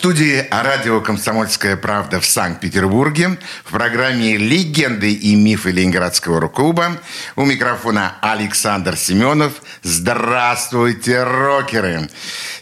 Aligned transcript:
Студии 0.00 0.46
радио 0.50 1.02
«Комсомольская 1.02 1.76
правда» 1.76 2.20
в 2.20 2.24
Санкт-Петербурге 2.24 3.36
в 3.66 3.70
программе 3.70 4.38
«Легенды 4.38 5.12
и 5.12 5.36
мифы 5.36 5.72
Ленинградского 5.72 6.40
рок-клуба» 6.40 7.02
у 7.36 7.44
микрофона 7.44 8.14
Александр 8.22 8.96
Семенов. 8.96 9.60
Здравствуйте, 9.82 11.22
рокеры! 11.22 12.08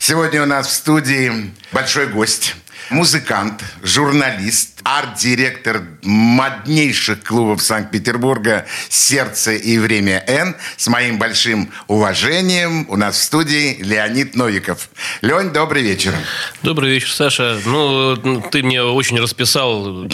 Сегодня 0.01 0.43
у 0.43 0.47
нас 0.47 0.67
в 0.67 0.73
студии 0.73 1.53
большой 1.71 2.09
гость, 2.09 2.57
музыкант, 2.91 3.63
журналист, 3.85 4.78
арт-директор 4.97 5.83
моднейших 6.03 7.23
клубов 7.23 7.63
Санкт-Петербурга 7.63 8.65
«Сердце 8.89 9.53
и 9.53 9.77
время 9.77 10.25
Н». 10.27 10.57
С 10.79 10.89
моим 10.89 11.19
большим 11.19 11.71
уважением 11.89 12.87
у 12.89 12.97
нас 12.97 13.19
в 13.19 13.23
студии 13.23 13.77
Леонид 13.83 14.35
Новиков. 14.35 14.89
Лень, 15.21 15.51
добрый 15.51 15.83
вечер. 15.83 16.15
Добрый 16.63 16.91
вечер, 16.91 17.11
Саша. 17.11 17.59
Ну, 17.67 18.41
ты 18.51 18.63
мне 18.63 18.83
очень 18.83 19.21
расписал. 19.21 20.07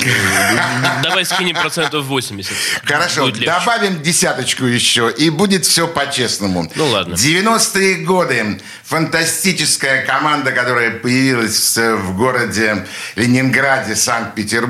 Давай 1.04 1.24
скинем 1.24 1.54
процентов 1.54 2.06
80. 2.06 2.52
Хорошо, 2.84 3.30
добавим 3.30 4.02
десяточку 4.02 4.64
еще, 4.64 5.12
и 5.16 5.30
будет 5.30 5.66
все 5.66 5.86
по-честному. 5.86 6.68
Ну, 6.74 6.86
ладно. 6.88 7.14
90-е 7.14 8.04
годы. 8.04 8.60
Фантастическая 8.84 10.04
команда, 10.04 10.50
которая 10.52 10.90
появилась 10.90 11.76
в 11.76 12.16
городе 12.16 12.86
Ленинграде, 13.14 13.94
Санкт-Петербурге. 13.94 14.63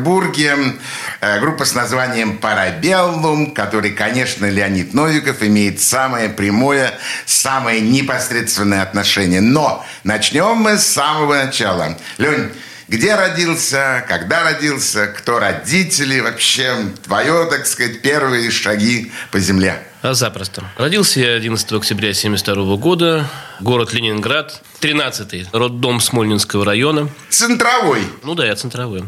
Э, 1.21 1.41
Группа 1.41 1.65
с 1.65 1.75
названием 1.75 2.39
«Парабеллум», 2.39 3.53
который, 3.53 3.93
конечно, 3.93 4.47
Леонид 4.47 4.95
Новиков 4.95 5.43
имеет 5.43 5.81
самое 5.81 6.29
прямое, 6.29 6.99
самое 7.27 7.81
непосредственное 7.81 8.83
отношение. 8.83 9.41
Но 9.41 9.85
начнем 10.05 10.57
мы 10.57 10.79
с 10.79 10.87
самого 10.87 11.35
начала. 11.35 11.97
Лень, 12.19 12.51
где 12.89 13.15
родился, 13.15 14.05
когда 14.09 14.45
родился, 14.45 15.07
кто 15.07 15.39
родители, 15.39 16.21
вообще 16.21 16.75
твое, 17.05 17.47
так 17.51 17.67
сказать, 17.67 18.03
первые 18.03 18.51
шаги 18.51 19.13
по 19.31 19.39
земле. 19.39 19.83
А 20.05 20.13
запросто. 20.13 20.63
Родился 20.77 21.21
я 21.21 21.33
11 21.33 21.73
октября 21.73 22.11
1972 22.11 22.77
года. 22.77 23.27
Город 23.61 23.95
Ленинград. 23.95 24.61
13-й. 24.83 25.47
Роддом 25.53 25.99
Смольнинского 25.99 26.63
района. 26.63 27.09
Центровой. 27.31 28.03
Ну 28.23 28.35
да, 28.35 28.45
я 28.45 28.55
центровой. 28.55 29.05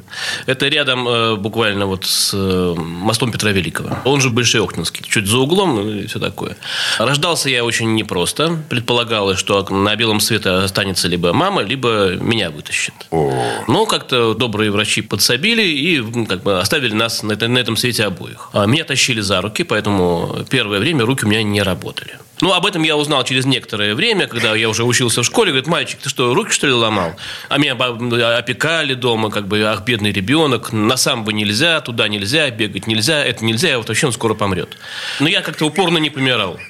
Это 0.47 0.69
рядом 0.69 1.07
э, 1.07 1.37
буквально 1.37 1.85
вот 1.85 2.07
с 2.07 2.31
э, 2.33 2.75
мостом 2.79 3.31
Петра 3.31 3.51
Великого. 3.51 3.99
Он 4.07 4.23
же 4.23 4.31
Большеохтинский. 4.31 5.05
Чуть 5.07 5.27
за 5.27 5.37
углом 5.37 5.75
ну, 5.75 5.91
и 5.91 6.07
все 6.07 6.19
такое. 6.19 6.57
Рождался 6.99 7.51
я 7.51 7.63
очень 7.63 7.95
непросто. 7.95 8.57
Предполагалось, 8.71 9.39
что 9.39 9.69
на 9.69 9.95
белом 9.97 10.21
свете 10.21 10.49
останется 10.49 11.09
либо 11.09 11.35
мама, 11.35 11.61
либо 11.61 12.15
меня 12.15 12.51
вытащит. 12.51 12.95
Но 13.11 13.85
как-то 13.85 14.33
добрые 14.33 14.71
врачи 14.71 15.03
подсобили 15.03 15.63
и 15.63 16.25
как 16.25 16.43
бы 16.43 16.59
оставили 16.59 16.95
нас 16.95 17.23
на, 17.23 17.37
на 17.37 17.59
этом 17.59 17.77
свете 17.77 18.05
обоих. 18.05 18.49
А 18.55 18.65
Меня 18.65 18.85
тащили 18.85 19.21
за 19.21 19.43
руки, 19.43 19.63
поэтому 19.63 20.39
первое 20.49 20.86
время 20.87 21.05
руки 21.05 21.25
у 21.25 21.29
меня 21.29 21.42
не 21.42 21.62
работали. 21.62 22.12
Ну, 22.41 22.53
об 22.53 22.65
этом 22.65 22.83
я 22.84 22.97
узнал 22.97 23.25
через 23.25 23.45
некоторое 23.45 23.95
время, 23.95 24.29
когда 24.29 24.55
я 24.55 24.69
уже 24.69 24.84
учился 24.84 25.23
в 25.23 25.27
школе. 25.27 25.51
Говорит, 25.51 25.67
мальчик, 25.67 25.98
ты 26.01 26.09
что, 26.09 26.33
руки 26.33 26.53
что 26.53 26.69
ли 26.69 26.73
ломал? 26.73 27.17
А 27.48 27.59
меня 27.59 27.73
опекали 27.73 28.95
дома, 28.95 29.31
как 29.31 29.48
бы, 29.48 29.62
ах, 29.62 29.84
бедный 29.84 30.12
ребенок, 30.12 30.73
на 30.73 30.97
самбо 30.97 31.33
нельзя, 31.33 31.81
туда 31.81 32.06
нельзя, 32.06 32.51
бегать 32.51 32.87
нельзя, 32.87 33.25
это 33.25 33.45
нельзя, 33.45 33.75
а 33.75 33.78
вот 33.78 33.89
вообще 33.89 34.06
он 34.06 34.12
скоро 34.12 34.34
помрет. 34.34 34.77
Но 35.19 35.28
я 35.28 35.41
как-то 35.41 35.65
упорно 35.65 35.99
не 35.99 36.11
помирал. 36.11 36.61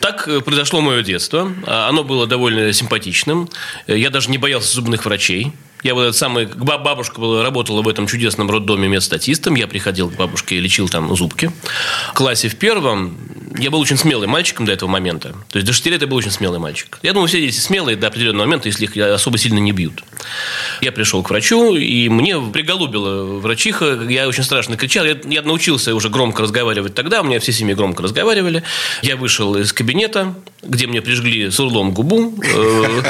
Так 0.00 0.28
э, 0.28 0.40
произошло 0.40 0.80
мое 0.80 1.02
детство. 1.02 1.50
А 1.66 1.88
Оно 1.88 2.04
было 2.04 2.26
довольно 2.28 2.72
симпатичным. 2.72 3.48
Я 3.88 4.10
даже 4.10 4.30
не 4.30 4.38
боялся 4.38 4.72
зубных 4.72 5.04
врачей. 5.04 5.52
Я 5.84 5.94
вот 5.94 6.02
этот 6.02 6.16
самый, 6.16 6.46
ба- 6.46 6.78
бабушка 6.78 7.20
работала 7.42 7.82
в 7.82 7.88
этом 7.88 8.06
чудесном 8.06 8.50
роддоме 8.50 8.88
медстатистом. 8.88 9.54
Я 9.54 9.68
приходил 9.68 10.10
к 10.10 10.16
бабушке 10.16 10.56
и 10.56 10.60
лечил 10.60 10.88
там 10.88 11.14
зубки. 11.14 11.52
В 12.10 12.14
классе 12.14 12.48
в 12.48 12.56
первом 12.56 13.16
я 13.58 13.70
был 13.70 13.80
очень 13.80 13.98
смелым 13.98 14.30
мальчиком 14.30 14.64
до 14.64 14.72
этого 14.72 14.88
момента. 14.88 15.34
То 15.50 15.58
есть 15.58 15.66
до 15.66 15.72
6 15.72 15.86
лет 15.86 16.00
я 16.00 16.08
был 16.08 16.16
очень 16.16 16.30
смелый 16.30 16.58
мальчик. 16.58 16.98
Я 17.02 17.12
думаю, 17.12 17.28
все 17.28 17.40
дети 17.40 17.60
смелые 17.60 17.96
до 17.96 18.06
определенного 18.06 18.46
момента, 18.46 18.68
если 18.68 18.84
их 18.86 18.96
особо 18.96 19.38
сильно 19.38 19.58
не 19.58 19.72
бьют. 19.72 20.02
Я 20.80 20.90
пришел 20.90 21.22
к 21.22 21.28
врачу, 21.28 21.76
и 21.76 22.08
мне 22.08 22.40
приголубила 22.40 23.38
врачиха. 23.38 24.00
Я 24.08 24.26
очень 24.26 24.42
страшно 24.42 24.76
кричал. 24.76 25.04
Я, 25.04 25.18
я 25.28 25.42
научился 25.42 25.94
уже 25.94 26.08
громко 26.08 26.42
разговаривать 26.42 26.94
тогда. 26.94 27.20
У 27.20 27.24
меня 27.24 27.38
все 27.40 27.52
семьи 27.52 27.74
громко 27.74 28.02
разговаривали. 28.02 28.62
Я 29.02 29.16
вышел 29.16 29.54
из 29.56 29.72
кабинета, 29.72 30.34
где 30.62 30.86
мне 30.86 31.02
прижгли 31.02 31.50
сурлом 31.50 31.92
губу, 31.92 32.34
э, 32.42 33.02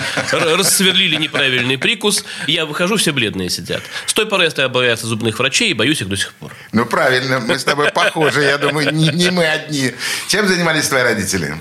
рассверлили 0.57 1.17
неправильный 1.17 1.79
прикус. 1.79 2.25
Я 2.49 2.64
выхожу, 2.67 2.97
все 2.97 3.13
бледные 3.13 3.51
сидят. 3.51 3.83
С 4.07 4.15
той 4.15 4.27
поры 4.27 4.45
я 4.45 4.51
стал 4.51 4.69
бояться 4.69 5.07
зубных 5.07 5.39
врачей 5.39 5.71
и 5.71 5.75
боюсь 5.75 6.01
их 6.01 6.09
до 6.09 6.17
сих 6.17 6.33
пор. 6.35 6.53
Ну, 6.73 6.87
правильно, 6.87 7.41
мы 7.41 7.59
с 7.59 7.65
тобой 7.65 7.91
похожи. 7.91 8.43
Я 8.43 8.59
думаю, 8.59 8.93
не, 8.93 9.09
не 9.09 9.31
мы 9.31 9.47
одни. 9.47 9.93
Чем 10.29 10.49
занимались 10.49 10.89
твои 10.89 11.03
родители? 11.03 11.57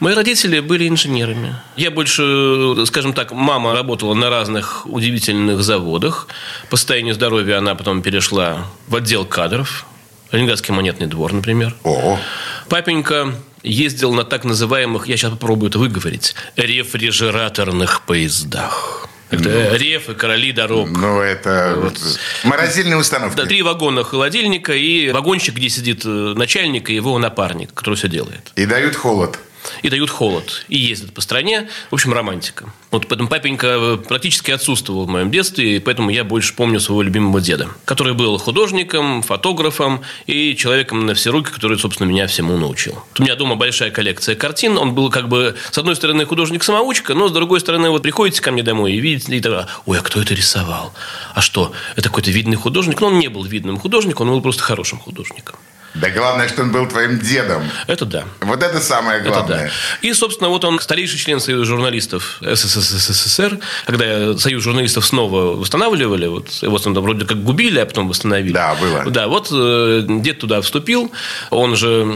Мои 0.00 0.14
родители 0.14 0.60
были 0.60 0.88
инженерами. 0.88 1.56
Я 1.76 1.90
больше, 1.90 2.86
скажем 2.86 3.12
так, 3.12 3.32
мама 3.32 3.74
работала 3.74 4.14
на 4.14 4.30
разных 4.30 4.86
удивительных 4.86 5.62
заводах. 5.62 6.28
По 6.70 6.76
состоянию 6.76 7.14
здоровья 7.14 7.58
она 7.58 7.74
потом 7.74 8.02
перешла 8.02 8.66
в 8.88 8.96
отдел 8.96 9.24
кадров. 9.24 9.86
Ленинградский 10.32 10.74
монетный 10.74 11.06
двор, 11.06 11.32
например. 11.32 11.76
О, 11.84 12.18
Папенька 12.68 13.34
ездил 13.62 14.12
на 14.12 14.24
так 14.24 14.44
называемых, 14.44 15.06
я 15.06 15.16
сейчас 15.16 15.30
попробую 15.30 15.70
это 15.70 15.78
выговорить, 15.78 16.34
рефрижераторных 16.56 18.02
поездах. 18.02 19.08
Это 19.40 19.76
рефы, 19.76 20.14
короли 20.14 20.52
дорог. 20.52 20.88
ну 20.90 21.20
это 21.20 21.92
морозильные 22.44 22.96
установки. 22.96 23.36
Да, 23.36 23.46
три 23.46 23.62
вагона 23.62 24.04
холодильника 24.04 24.72
и 24.74 25.10
вагончик, 25.10 25.54
где 25.54 25.68
сидит 25.68 26.02
э, 26.04 26.08
начальник 26.08 26.90
и 26.90 26.94
его 26.94 27.18
напарник, 27.18 27.72
который 27.74 27.94
все 27.94 28.08
делает. 28.08 28.52
И 28.56 28.66
дают 28.66 28.94
холод. 28.96 29.38
И 29.82 29.88
дают 29.88 30.10
холод, 30.10 30.64
и 30.68 30.78
ездят 30.78 31.12
по 31.12 31.20
стране. 31.20 31.68
В 31.90 31.94
общем, 31.94 32.12
романтика. 32.12 32.72
Вот 32.90 33.08
поэтому 33.08 33.28
папенька 33.28 33.66
э, 33.66 33.96
практически 33.96 34.50
отсутствовал 34.50 35.06
в 35.06 35.08
моем 35.08 35.30
детстве, 35.30 35.76
и 35.76 35.78
поэтому 35.78 36.10
я 36.10 36.24
больше 36.24 36.54
помню 36.54 36.80
своего 36.80 37.02
любимого 37.02 37.40
деда, 37.40 37.68
который 37.84 38.14
был 38.14 38.38
художником, 38.38 39.22
фотографом 39.22 40.02
и 40.26 40.54
человеком 40.56 41.06
на 41.06 41.14
все 41.14 41.30
руки, 41.30 41.50
который, 41.50 41.78
собственно, 41.78 42.08
меня 42.08 42.26
всему 42.26 42.56
научил. 42.56 43.02
У 43.18 43.22
меня 43.22 43.34
дома 43.34 43.56
большая 43.56 43.90
коллекция 43.90 44.36
картин. 44.36 44.78
Он 44.78 44.94
был 44.94 45.10
как 45.10 45.28
бы, 45.28 45.56
с 45.70 45.78
одной 45.78 45.96
стороны, 45.96 46.24
художник-самоучка, 46.24 47.14
но 47.14 47.28
с 47.28 47.32
другой 47.32 47.60
стороны, 47.60 47.90
вот 47.90 48.02
приходите 48.02 48.40
ко 48.40 48.52
мне 48.52 48.62
домой 48.62 48.92
и 48.92 49.00
видите, 49.00 49.34
и 49.34 49.40
так, 49.40 49.68
ой, 49.86 49.98
а 49.98 50.02
кто 50.02 50.20
это 50.20 50.34
рисовал? 50.34 50.92
А 51.34 51.40
что, 51.40 51.72
это 51.96 52.08
какой-то 52.08 52.30
видный 52.30 52.56
художник? 52.56 53.00
Но 53.00 53.08
он 53.08 53.18
не 53.18 53.28
был 53.28 53.44
видным 53.44 53.78
художником, 53.78 54.28
он 54.28 54.34
был 54.34 54.42
просто 54.42 54.62
хорошим 54.62 54.98
художником. 54.98 55.56
Да 55.94 56.10
главное, 56.10 56.48
что 56.48 56.62
он 56.62 56.72
был 56.72 56.86
твоим 56.88 57.18
дедом. 57.20 57.62
Это 57.86 58.04
да. 58.04 58.24
Вот 58.40 58.62
это 58.62 58.80
самое 58.80 59.20
Это 59.20 59.28
главное. 59.28 59.66
да. 59.66 59.70
И, 60.08 60.12
собственно, 60.12 60.48
вот 60.50 60.64
он 60.64 60.80
старейший 60.80 61.18
член 61.18 61.38
Союза 61.40 61.64
журналистов 61.64 62.38
СССР, 62.40 63.58
когда 63.86 64.36
Союз 64.36 64.62
журналистов 64.62 65.06
снова 65.06 65.54
восстанавливали, 65.56 66.26
вот 66.26 66.48
его 66.62 66.78
там 66.78 66.94
вроде 66.94 67.24
как 67.24 67.42
губили, 67.42 67.78
а 67.78 67.86
потом 67.86 68.08
восстановили. 68.08 68.52
Да, 68.52 68.74
было. 68.74 69.04
Да, 69.10 69.28
вот 69.28 69.48
э, 69.52 70.04
дед 70.08 70.40
туда 70.40 70.60
вступил, 70.62 71.12
он 71.50 71.76
же 71.76 72.06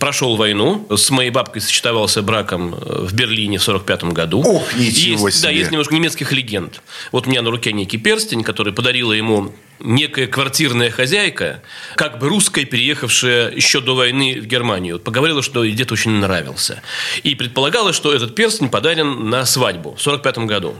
прошел 0.00 0.36
войну, 0.36 0.86
с 0.96 1.10
моей 1.10 1.30
бабкой 1.30 1.60
сочетовался 1.62 2.22
браком 2.22 2.74
э, 2.74 3.04
в 3.06 3.12
Берлине 3.12 3.58
в 3.58 3.62
45 3.62 4.04
году. 4.04 4.40
Ох, 4.44 4.74
ничего 4.74 5.28
есть, 5.28 5.42
Да, 5.42 5.48
себе. 5.50 5.58
есть 5.58 5.70
немножко 5.70 5.94
немецких 5.94 6.32
легенд. 6.32 6.80
Вот 7.12 7.26
у 7.26 7.30
меня 7.30 7.42
на 7.42 7.50
руке 7.50 7.72
некий 7.72 7.98
перстень, 7.98 8.42
который 8.42 8.72
подарила 8.72 9.12
ему 9.12 9.54
некая 9.80 10.26
квартирная 10.26 10.90
хозяйка, 10.90 11.62
как 11.94 12.18
бы 12.18 12.28
русская, 12.28 12.64
переехавшая 12.64 13.50
еще 13.50 13.80
до 13.80 13.94
войны 13.94 14.40
в 14.40 14.46
Германию. 14.46 14.98
Поговорила, 14.98 15.42
что 15.42 15.64
ей 15.64 15.74
дед 15.74 15.92
очень 15.92 16.12
нравился. 16.12 16.82
И 17.22 17.34
предполагалось, 17.34 17.96
что 17.96 18.12
этот 18.12 18.34
перстень 18.34 18.68
подарен 18.68 19.30
на 19.30 19.44
свадьбу 19.44 19.94
в 19.94 20.02
45 20.02 20.38
году. 20.38 20.76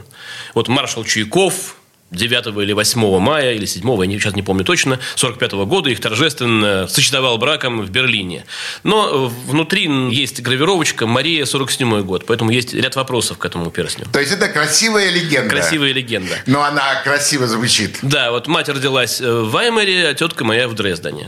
Вот 0.53 0.67
маршал 0.67 1.03
Чуйков 1.03 1.75
9 2.11 2.47
или 2.57 2.73
8 2.73 3.19
мая, 3.19 3.53
или 3.53 3.65
7, 3.65 4.05
я 4.05 4.19
сейчас 4.19 4.35
не 4.35 4.41
помню 4.41 4.63
точно, 4.63 4.99
45 5.15 5.51
года 5.65 5.89
их 5.89 5.99
торжественно 5.99 6.87
сочетовал 6.87 7.37
браком 7.37 7.81
в 7.81 7.89
Берлине. 7.89 8.45
Но 8.83 9.29
э, 9.29 9.49
внутри 9.49 9.89
есть 10.11 10.41
гравировочка 10.41 11.07
«Мария, 11.07 11.45
47 11.45 12.01
год», 12.01 12.25
поэтому 12.25 12.51
есть 12.51 12.73
ряд 12.73 12.95
вопросов 12.95 13.37
к 13.37 13.45
этому 13.45 13.69
перстню. 13.71 14.05
То 14.11 14.19
есть 14.19 14.31
это 14.31 14.47
красивая 14.47 15.09
легенда. 15.09 15.49
Красивая 15.49 15.93
легенда. 15.93 16.35
Но 16.45 16.63
она 16.63 17.01
красиво 17.03 17.47
звучит. 17.47 17.99
Да, 18.01 18.31
вот 18.31 18.47
мать 18.47 18.69
родилась 18.69 19.21
э, 19.21 19.31
в 19.31 19.51
Ваймаре, 19.51 20.07
а 20.07 20.13
тетка 20.13 20.43
моя 20.43 20.67
в 20.67 20.73
Дрездене. 20.73 21.27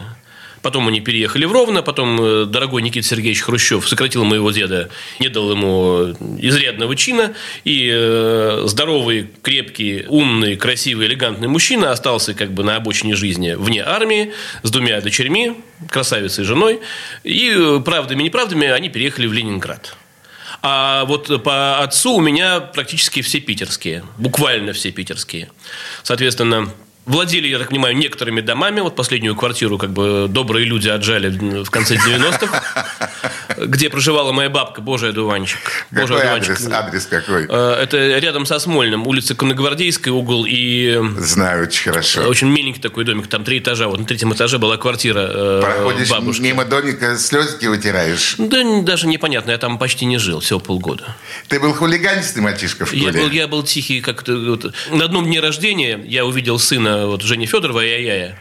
Потом 0.62 0.88
они 0.88 1.02
переехали 1.02 1.46
в 1.46 1.52
Ровно, 1.52 1.82
потом 1.82 2.22
э, 2.22 2.46
дорогой 2.46 2.82
Никита 2.82 3.08
Сергеевич 3.08 3.42
Хрущев 3.42 3.88
сократил 3.88 4.24
моего 4.24 4.52
деда, 4.52 4.90
не 5.20 5.28
дал 5.28 5.52
ему 5.52 6.16
изрядного 6.40 6.96
чина, 6.96 7.34
и 7.64 7.90
э, 7.92 8.64
здоровый, 8.66 9.30
крепкий, 9.42 10.06
умный, 10.08 10.56
красивый, 10.56 11.08
элегантный 11.08 11.48
мужчина 11.48 11.92
остался 11.92 12.34
как 12.34 12.52
бы 12.52 12.64
на 12.64 12.76
обочине 12.76 13.16
жизни 13.16 13.54
вне 13.54 13.84
армии 13.84 14.34
с 14.64 14.70
двумя 14.70 15.02
дочерьми, 15.02 15.54
красавицей 15.90 16.44
и 16.44 16.48
женой, 16.48 16.80
и 17.24 17.52
э, 17.56 17.80
правдами-неправдами 17.84 18.68
они 18.68 18.90
переехали 18.90 19.28
в 19.28 19.34
Ленинград. 19.34 19.96
А 20.62 21.06
вот 21.06 21.44
по 21.44 21.80
отцу 21.80 22.16
у 22.16 22.22
меня 22.22 22.60
практически 22.60 23.22
все 23.22 23.40
питерские, 23.40 24.04
буквально 24.18 24.74
все 24.74 24.92
питерские. 24.92 25.50
Соответственно, 26.04 26.70
Владели, 27.06 27.48
я 27.48 27.58
так 27.58 27.70
понимаю, 27.70 27.98
некоторыми 27.98 28.42
домами. 28.42 28.80
Вот 28.80 28.96
последнюю 28.96 29.36
квартиру 29.36 29.80
как 29.80 29.92
бы 29.92 30.28
добрые 30.30 30.66
люди 30.66 30.88
отжали 30.88 31.30
в 31.64 31.70
конце 31.72 31.96
90-х, 31.96 32.62
где 33.58 33.90
проживала 33.90 34.32
моя 34.32 34.52
бабка, 34.52 34.82
божий 34.82 35.10
одуванчик. 35.10 35.88
Божий 35.90 36.08
какой 36.10 36.22
одуванчик. 36.22 36.52
адрес? 36.58 36.72
Адрес 36.72 37.06
какой? 37.08 37.48
Э, 37.50 37.80
это 37.82 38.20
рядом 38.20 38.46
со 38.46 38.60
Смольным, 38.60 39.08
улица 39.08 39.34
Конногвардейская, 39.34 40.14
угол 40.14 40.46
и... 40.48 41.02
Знаю, 41.18 41.64
очень 41.64 41.90
хорошо. 41.90 42.22
Очень 42.22 42.50
миленький 42.50 42.82
такой 42.82 43.04
домик, 43.04 43.26
там 43.26 43.44
три 43.44 43.58
этажа. 43.58 43.88
Вот 43.88 44.00
на 44.00 44.06
третьем 44.06 44.32
этаже 44.34 44.60
была 44.60 44.78
квартира 44.78 45.28
э, 45.28 45.62
Проходишь 45.64 46.10
бабушки. 46.10 46.42
мимо 46.42 46.66
домика, 46.66 47.18
слезки 47.18 47.66
вытираешь? 47.66 48.36
Да 48.38 48.62
даже 48.84 49.08
непонятно, 49.08 49.50
я 49.50 49.58
там 49.58 49.80
почти 49.80 50.06
не 50.06 50.20
жил, 50.20 50.40
всего 50.40 50.60
полгода. 50.60 51.16
Ты 51.48 51.60
был 51.60 51.74
хулиганистый 51.74 52.44
мальчишка 52.44 52.86
в 52.86 52.90
школе? 52.90 53.06
Я 53.06 53.12
был, 53.12 53.30
я 53.32 53.48
был 53.48 53.64
тихий 53.64 54.02
как-то. 54.02 54.38
Вот. 54.38 54.72
На 54.92 55.06
одном 55.06 55.26
дне 55.26 55.40
рождения 55.40 56.00
я 56.06 56.26
увидел 56.26 56.60
сына 56.60 56.91
вот 57.06 57.22
Жени 57.22 57.46
Федорова 57.46 57.84
и 57.84 58.04
я 58.04 58.36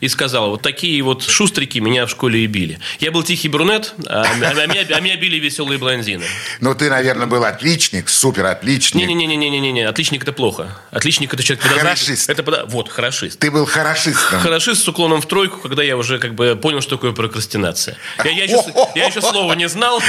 и 0.00 0.08
сказала, 0.08 0.48
вот 0.48 0.62
такие 0.62 1.02
вот 1.02 1.22
шустрики 1.22 1.78
меня 1.78 2.06
в 2.06 2.10
школе 2.10 2.44
и 2.44 2.46
били. 2.46 2.78
Я 3.00 3.10
был 3.10 3.22
тихий 3.22 3.48
брюнет, 3.48 3.94
а, 4.06 4.22
а, 4.22 4.66
меня, 4.66 4.84
а 4.90 5.00
меня 5.00 5.16
били 5.16 5.36
веселые 5.36 5.78
блондины. 5.78 6.24
Ну, 6.60 6.74
ты, 6.74 6.90
наверное, 6.90 7.26
был 7.26 7.44
отличник, 7.44 8.08
супер 8.08 8.46
отличник. 8.46 9.06
Не-не-не-не-не-не, 9.06 9.82
отличник 9.82 10.22
это 10.22 10.32
плохо. 10.32 10.78
Отличник 10.90 11.32
это 11.32 11.42
человек... 11.42 11.64
Хорошист. 11.64 12.30
Это, 12.30 12.66
вот, 12.66 12.88
хорошист. 12.88 13.38
Ты 13.38 13.50
был 13.50 13.66
хорошистом. 13.66 14.40
Хорошист 14.40 14.84
с 14.84 14.88
уклоном 14.88 15.20
в 15.20 15.26
тройку, 15.26 15.60
когда 15.60 15.82
я 15.82 15.96
уже 15.96 16.18
как 16.18 16.34
бы 16.34 16.56
понял, 16.56 16.80
что 16.80 16.96
такое 16.96 17.12
прокрастинация. 17.12 17.96
Я, 18.24 18.30
я, 18.30 18.44
еще, 18.44 18.62
я 18.94 19.06
еще 19.06 19.20
слова 19.20 19.54
не 19.54 19.68
знал, 19.68 20.02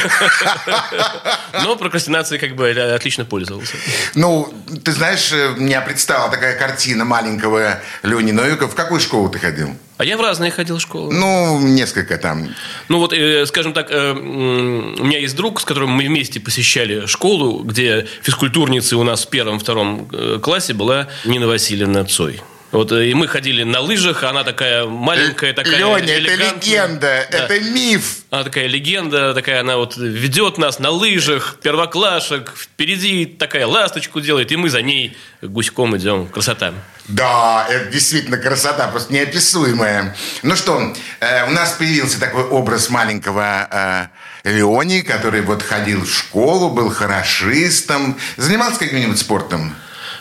но 1.53 1.75
прокрастинацией 1.75 2.39
как 2.39 2.55
бы 2.55 2.69
отлично 2.69 3.25
пользовался. 3.25 3.73
Ну, 4.15 4.53
ты 4.83 4.91
знаешь, 4.91 5.31
э, 5.31 5.53
меня 5.57 5.81
представила 5.81 6.29
такая 6.29 6.57
картина 6.57 7.05
маленького 7.05 7.79
Лени 8.03 8.31
Новика. 8.31 8.67
В 8.67 8.75
какую 8.75 8.99
школу 8.99 9.29
ты 9.29 9.39
ходил? 9.39 9.75
А 9.97 10.05
я 10.05 10.15
в 10.15 10.21
разные 10.21 10.51
ходил 10.51 10.79
школы. 10.79 11.13
Ну, 11.13 11.59
несколько 11.59 12.17
там. 12.17 12.49
Ну, 12.87 12.99
вот, 12.99 13.13
э, 13.13 13.45
скажем 13.47 13.73
так, 13.73 13.89
э, 13.89 14.11
у 14.11 15.03
меня 15.03 15.17
есть 15.17 15.35
друг, 15.35 15.59
с 15.59 15.65
которым 15.65 15.89
мы 15.89 16.05
вместе 16.05 16.39
посещали 16.39 17.07
школу, 17.07 17.63
где 17.63 18.07
физкультурницей 18.21 18.97
у 18.97 19.03
нас 19.03 19.25
в 19.25 19.29
первом-втором 19.29 20.07
э, 20.11 20.39
классе 20.41 20.73
была 20.73 21.07
Нина 21.25 21.47
Васильевна 21.47 22.05
Цой. 22.05 22.41
Вот, 22.71 22.91
и 22.91 23.13
мы 23.13 23.27
ходили 23.27 23.63
на 23.63 23.79
лыжах, 23.79 24.23
она 24.23 24.43
такая 24.43 24.85
маленькая, 24.85 25.53
такая 25.53 25.77
Леня, 25.77 26.13
это 26.13 26.35
легенда, 26.35 27.27
да. 27.31 27.37
это 27.37 27.59
миф. 27.61 28.17
Она 28.29 28.43
такая 28.43 28.67
легенда, 28.67 29.33
такая 29.33 29.61
она 29.61 29.77
вот 29.77 29.95
ведет 29.95 30.57
нас 30.57 30.79
на 30.79 30.89
лыжах, 30.89 31.59
первоклашек, 31.63 32.53
впереди 32.57 33.25
такая 33.25 33.65
ласточку 33.65 34.19
делает, 34.19 34.51
и 34.51 34.57
мы 34.57 34.69
за 34.69 34.81
ней 34.81 35.15
гуськом 35.41 35.95
идем. 35.95 36.27
Красота. 36.27 36.73
Да, 37.07 37.65
это 37.69 37.89
действительно 37.89 38.37
красота, 38.37 38.89
просто 38.89 39.13
неописуемая. 39.13 40.13
Ну 40.43 40.55
что, 40.57 40.93
э, 41.21 41.47
у 41.47 41.51
нас 41.51 41.71
появился 41.71 42.19
такой 42.19 42.43
образ 42.43 42.89
маленького 42.89 44.11
э, 44.43 44.49
Леони, 44.49 45.01
который 45.01 45.39
вот 45.39 45.63
ходил 45.63 46.03
в 46.03 46.11
школу, 46.13 46.69
был 46.69 46.89
хорошистом. 46.89 48.19
Занимался 48.35 48.79
каким-нибудь 48.79 49.19
спортом? 49.19 49.73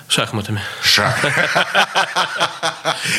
Шахматами. 0.08 0.60
Шах. 0.82 1.16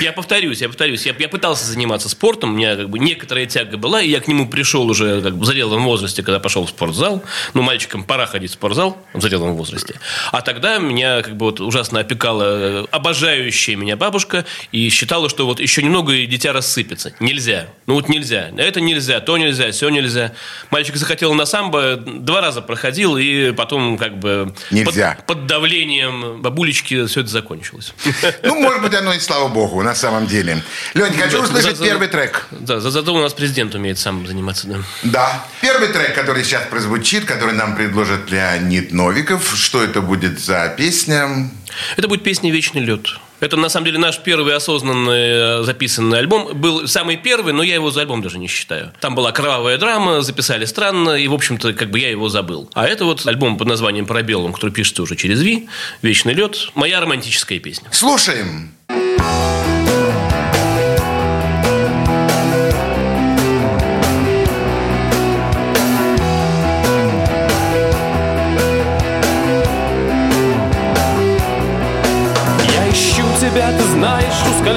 Я 0.01 0.12
повторюсь, 0.12 0.62
я 0.62 0.68
повторюсь. 0.68 1.06
Я, 1.06 1.16
я 1.18 1.30
пытался 1.30 1.66
заниматься 1.66 2.10
спортом, 2.10 2.51
у 2.51 2.54
меня 2.54 2.75
как 2.75 2.89
бы 2.89 3.00
некоторая 3.00 3.45
тяга 3.45 3.78
была, 3.78 4.01
и 4.01 4.10
я 4.10 4.19
к 4.19 4.28
нему 4.28 4.48
пришел 4.48 4.88
уже 4.88 5.22
как 5.22 5.36
бы 5.36 5.42
в 5.42 5.45
зрелом 5.45 5.84
возрасте, 5.84 6.24
когда 6.24 6.39
пошел 6.39 6.66
в 6.66 6.69
спортзал. 6.69 7.24
Ну, 7.54 7.62
мальчикам 7.62 8.04
пора 8.04 8.25
ходить 8.25 8.51
в 8.51 8.54
спортзал 8.54 8.98
в 9.13 9.22
зрелом 9.22 9.54
возрасте. 9.54 10.00
А 10.31 10.42
тогда 10.42 10.78
меня 10.78 11.22
как 11.22 11.36
бы 11.36 11.48
вот 11.48 11.60
ужасно 11.60 12.00
опекала 12.00 12.44
э, 12.44 12.86
обожающая 12.92 13.75
меня 13.75 13.95
бабушка 13.95 14.45
и 14.72 14.90
считала, 14.90 15.30
что 15.30 15.45
вот 15.45 15.60
еще 15.60 15.83
немного 15.83 16.13
и 16.13 16.25
дитя 16.25 16.54
рассыпется. 16.54 17.13
Нельзя. 17.19 17.68
Ну 17.86 17.95
вот 17.95 18.10
нельзя. 18.10 18.50
Это 18.57 18.81
нельзя, 18.81 19.19
то 19.19 19.38
нельзя, 19.38 19.72
все 19.72 19.90
нельзя. 19.90 20.33
Мальчик 20.69 20.95
захотел 20.95 21.33
на 21.33 21.45
самбо, 21.45 21.98
два 21.98 22.42
раза 22.42 22.62
проходил, 22.62 23.18
и 23.18 23.51
потом 23.51 23.98
как 23.98 24.19
бы 24.19 24.54
нельзя. 24.72 25.16
Под, 25.16 25.25
под 25.25 25.48
давлением 25.48 26.42
бабулечки 26.42 26.77
таблички 26.78 27.08
все 27.08 27.22
это 27.22 27.30
закончилось. 27.30 27.94
Ну, 28.44 28.56
может 28.62 28.82
быть, 28.82 28.94
оно 28.94 29.14
и 29.14 29.20
слава 29.20 29.48
богу, 29.48 29.84
на 29.84 29.96
самом 29.96 30.28
деле. 30.28 30.62
Лень, 30.94 31.14
хочу 31.14 31.42
услышать 31.42 31.80
первый 31.80 32.08
трек. 32.08 32.48
Да, 32.52 32.80
зато 32.80 33.14
у 33.14 33.20
нас 33.20 33.34
президент 33.34 33.76
умеет 33.76 34.00
сам 34.00 34.26
заниматься, 34.28 34.68
да. 34.68 34.78
Да. 35.04 35.46
Первый 35.62 35.90
трек, 35.90 36.16
который 36.16 36.44
сейчас 36.44 36.64
прозвучит, 36.70 37.26
который 37.26 37.54
нам 37.54 37.76
предложит 37.76 38.32
Леонид 38.32 38.92
Новиков. 38.92 39.56
Что 39.56 39.84
это 39.84 40.02
будет 40.02 40.40
за 40.40 40.74
песня? 40.78 41.50
Это 41.98 42.08
будет 42.08 42.24
песня 42.24 42.52
«Вечный 42.52 42.82
лед». 42.82 43.08
Это, 43.39 43.57
на 43.57 43.69
самом 43.69 43.86
деле, 43.86 44.00
наш 44.00 44.19
первый 44.19 44.56
осознанный 44.56 45.60
э, 45.60 45.63
записанный 45.63 46.19
альбом. 46.19 46.57
Был 46.60 46.88
самый 46.88 47.18
первый, 47.18 47.54
но 47.54 47.63
я 47.63 47.75
его 47.75 47.92
за 47.92 48.01
альбом 48.01 48.22
даже 48.22 48.39
не 48.39 48.48
считаю. 48.48 48.92
Там 49.00 49.16
была 49.16 49.31
кровавая 49.31 49.78
драма, 49.78 50.22
записали 50.22 50.66
странно, 50.66 51.12
и, 51.12 51.28
в 51.28 51.34
общем-то, 51.34 51.74
как 51.74 51.92
бы 51.92 52.00
я 52.00 52.10
его 52.10 52.30
забыл. 52.30 52.69
А 52.74 52.88
это 52.88 53.06
вот 53.06 53.25
альбом 53.28 53.57
под 53.57 53.68
названием 53.68 54.06
«Пробелом», 54.06 54.54
который 54.54 54.72
пишется 54.72 55.04
уже 55.04 55.16
через 55.16 55.42
Ви, 55.42 55.68
«Вечный 56.01 56.34
лед», 56.34 56.69
моя 56.74 57.00
романтическая 57.00 57.60
песня. 57.60 57.89
Слушаем. 57.92 58.77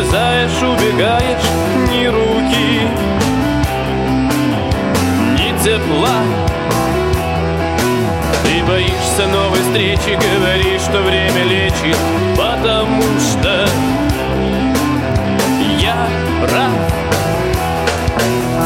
Ускользаешь, 0.01 0.63
убегаешь, 0.63 1.49
ни 1.91 2.07
руки, 2.07 2.89
ни 5.35 5.63
тепла. 5.63 6.23
Ты 8.43 8.65
боишься 8.65 9.27
новой 9.33 9.61
встречи, 9.61 10.19
говоришь, 10.19 10.83
что 10.83 11.03
время 11.03 11.45
лечит, 11.45 11.99
потому 12.37 13.03
что 13.19 13.69
я 15.79 16.09
прав. 16.41 16.73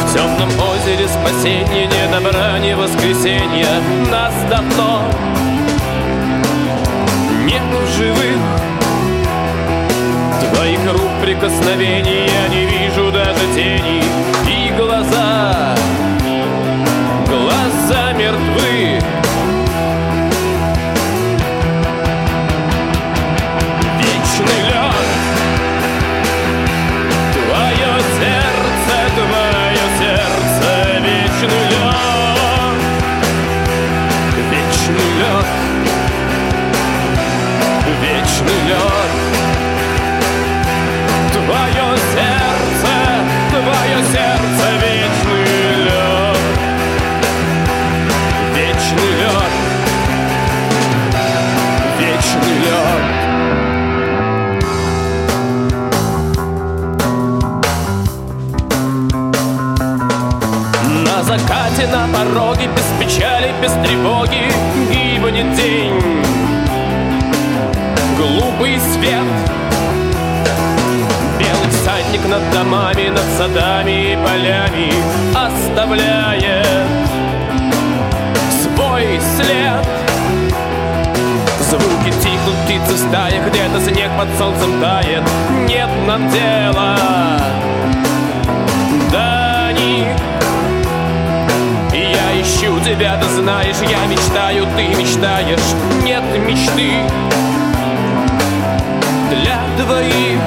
В 0.01 0.15
темном 0.15 0.51
озере 0.71 1.09
спасения, 1.09 1.87
не 1.87 2.13
добра, 2.13 2.59
ни 2.59 2.75
воскресенья, 2.75 3.81
нас 4.11 4.33
давно 4.49 5.03
нет 7.47 7.63
в 7.63 7.99
живых 7.99 8.74
Твоих 10.41 10.81
рук 10.93 11.11
прикосновений 11.23 12.27
я 12.27 12.49
не 12.49 12.65
вижу 12.67 13.13
даже 13.13 13.47
тени. 13.55 14.03
И 14.49 14.73
глаза, 14.77 15.77
глаза 17.29 18.13
мертвы. 18.13 19.01
Вечный 23.99 24.61
лед. 24.69 25.09
Твое 27.33 27.93
сердце, 28.19 28.97
твое 29.15 29.85
сердце 29.99 30.35
Вечный 31.01 31.65
лед. 31.71 31.95
Вечный 34.51 35.11
лед. 35.19 35.47
Вечный 38.03 38.69
лед 38.69 38.94
закате, 61.39 61.87
на 61.87 62.07
пороге, 62.13 62.69
без 62.69 62.85
печали, 62.99 63.53
без 63.61 63.73
тревоги 63.73 64.45
Гибнет 64.91 65.55
день. 65.55 66.23
Глупый 68.17 68.79
свет. 68.79 69.25
Белый 71.39 71.71
всадник 71.71 72.29
над 72.29 72.51
домами, 72.53 73.09
над 73.09 73.25
садами 73.37 74.13
и 74.13 74.17
полями 74.17 74.93
Оставляет 75.35 76.67
свой 78.63 79.21
след. 79.37 79.87
Звуки 81.61 82.13
тихнут, 82.23 82.55
птицы 82.65 82.95
в 82.95 83.09
стаях 83.09 83.49
Где-то 83.49 83.81
снег 83.81 84.11
под 84.17 84.29
солнцем 84.39 84.81
тает. 84.81 85.23
Нет 85.67 85.89
нам 86.07 86.31
дела. 86.31 86.97
До 89.11 89.73
них 89.73 90.07
ищу 92.41 92.81
тебя, 92.81 93.17
ты 93.21 93.29
знаешь 93.29 93.77
Я 93.89 94.07
мечтаю, 94.07 94.67
ты 94.77 94.89
мечтаешь. 94.89 95.59
Нет 96.03 96.23
мечты 96.47 96.93
для 99.31 99.59
двоих 99.79 100.41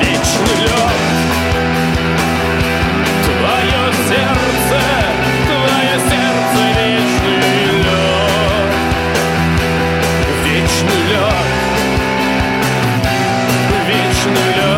Вечный 0.00 0.56
лед. 0.62 0.98
Твое 3.24 3.82
сердце, 4.08 4.80
твое 5.46 5.94
сердце 6.08 6.60
вечный 6.78 7.78
лед. 7.78 8.72
Вечный 10.44 11.02
лед. 11.10 11.46
Вечный 13.86 14.50
лед 14.56 14.77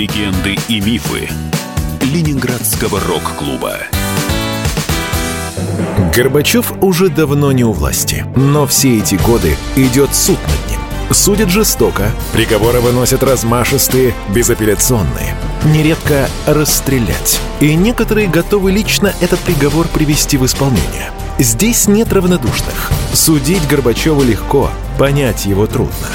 Легенды 0.00 0.56
и 0.68 0.80
мифы 0.80 1.28
Ленинградского 2.00 3.00
рок-клуба. 3.00 3.80
Горбачев 6.14 6.72
уже 6.80 7.10
давно 7.10 7.52
не 7.52 7.64
у 7.64 7.72
власти, 7.72 8.24
но 8.34 8.66
все 8.66 8.96
эти 8.96 9.16
годы 9.16 9.58
идет 9.76 10.14
суд 10.14 10.38
над 10.40 10.70
ним. 10.70 10.80
Судят 11.12 11.50
жестоко, 11.50 12.12
приговоры 12.32 12.80
выносят 12.80 13.22
размашистые, 13.22 14.14
безапелляционные. 14.34 15.34
Нередко 15.66 16.30
расстрелять. 16.46 17.38
И 17.60 17.74
некоторые 17.74 18.26
готовы 18.26 18.72
лично 18.72 19.12
этот 19.20 19.40
приговор 19.40 19.86
привести 19.86 20.38
в 20.38 20.46
исполнение. 20.46 21.10
Здесь 21.38 21.88
нет 21.88 22.10
равнодушных. 22.10 22.90
Судить 23.12 23.68
Горбачева 23.68 24.22
легко, 24.22 24.70
понять 24.98 25.44
его 25.44 25.66
трудно. 25.66 26.08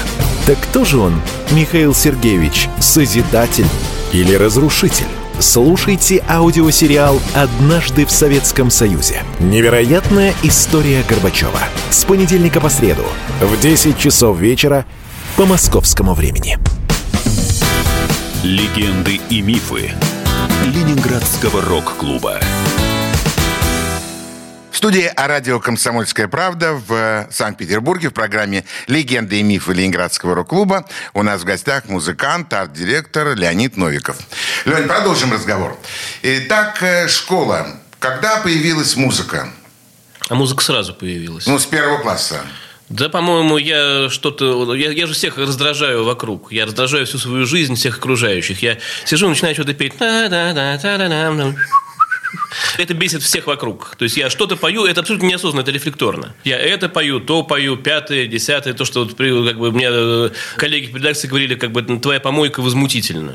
Так 0.46 0.60
кто 0.60 0.84
же 0.84 0.98
он, 0.98 1.20
Михаил 1.50 1.92
Сергеевич, 1.92 2.68
созидатель 2.78 3.66
или 4.12 4.32
разрушитель? 4.34 5.08
Слушайте 5.40 6.24
аудиосериал 6.28 7.20
«Однажды 7.34 8.06
в 8.06 8.12
Советском 8.12 8.70
Союзе». 8.70 9.24
Невероятная 9.40 10.32
история 10.44 11.02
Горбачева. 11.08 11.58
С 11.90 12.04
понедельника 12.04 12.60
по 12.60 12.68
среду 12.68 13.02
в 13.40 13.60
10 13.60 13.98
часов 13.98 14.38
вечера 14.38 14.86
по 15.36 15.46
московскому 15.46 16.14
времени. 16.14 16.58
Легенды 18.44 19.20
и 19.28 19.42
мифы 19.42 19.90
Ленинградского 20.64 21.60
рок-клуба. 21.60 22.38
В 24.76 24.78
студии 24.78 25.06
о 25.06 25.26
радио 25.26 25.58
«Комсомольская 25.58 26.28
правда» 26.28 26.74
в 26.74 27.28
Санкт-Петербурге 27.30 28.10
в 28.10 28.12
программе 28.12 28.66
«Легенды 28.88 29.40
и 29.40 29.42
мифы 29.42 29.72
Ленинградского 29.72 30.34
рок-клуба» 30.34 30.84
у 31.14 31.22
нас 31.22 31.40
в 31.40 31.44
гостях 31.44 31.86
музыкант, 31.88 32.52
арт-директор 32.52 33.34
Леонид 33.34 33.78
Новиков. 33.78 34.18
Леонид, 34.66 34.86
продолжим 34.86 35.32
разговор. 35.32 35.78
Итак, 36.20 36.82
э, 36.82 37.08
школа. 37.08 37.68
Когда 38.00 38.36
появилась 38.42 38.96
музыка? 38.96 39.48
А 40.28 40.34
музыка 40.34 40.62
сразу 40.62 40.92
появилась. 40.92 41.46
Ну, 41.46 41.58
с 41.58 41.64
первого 41.64 42.02
класса. 42.02 42.42
Да, 42.90 43.08
по-моему, 43.08 43.56
я 43.56 44.10
что-то... 44.10 44.74
Я, 44.74 44.90
я 44.90 45.06
же 45.06 45.14
всех 45.14 45.38
раздражаю 45.38 46.04
вокруг. 46.04 46.52
Я 46.52 46.66
раздражаю 46.66 47.06
всю 47.06 47.16
свою 47.16 47.46
жизнь, 47.46 47.76
всех 47.76 47.96
окружающих. 47.96 48.62
Я 48.62 48.76
сижу, 49.06 49.26
начинаю 49.26 49.54
что-то 49.54 49.72
петь. 49.72 49.94
Это 52.78 52.94
бесит 52.94 53.22
всех 53.22 53.46
вокруг. 53.46 53.96
То 53.96 54.04
есть 54.04 54.16
я 54.16 54.30
что-то 54.30 54.56
пою, 54.56 54.84
это 54.84 55.00
абсолютно 55.00 55.26
неосознанно, 55.26 55.62
это 55.62 55.70
рефлекторно. 55.70 56.34
Я 56.44 56.58
это 56.58 56.88
пою, 56.88 57.20
то 57.20 57.42
пою, 57.42 57.76
пятое, 57.76 58.26
десятое, 58.26 58.74
то, 58.74 58.84
что 58.84 59.04
вот, 59.04 59.14
как 59.14 59.58
бы, 59.58 59.72
мне 59.72 59.88
э, 59.90 60.30
коллеги 60.56 60.90
в 60.90 60.96
редакции 60.96 61.28
говорили, 61.28 61.54
как 61.54 61.72
бы 61.72 61.82
твоя 61.82 62.20
помойка 62.20 62.60
возмутительна 62.60 63.34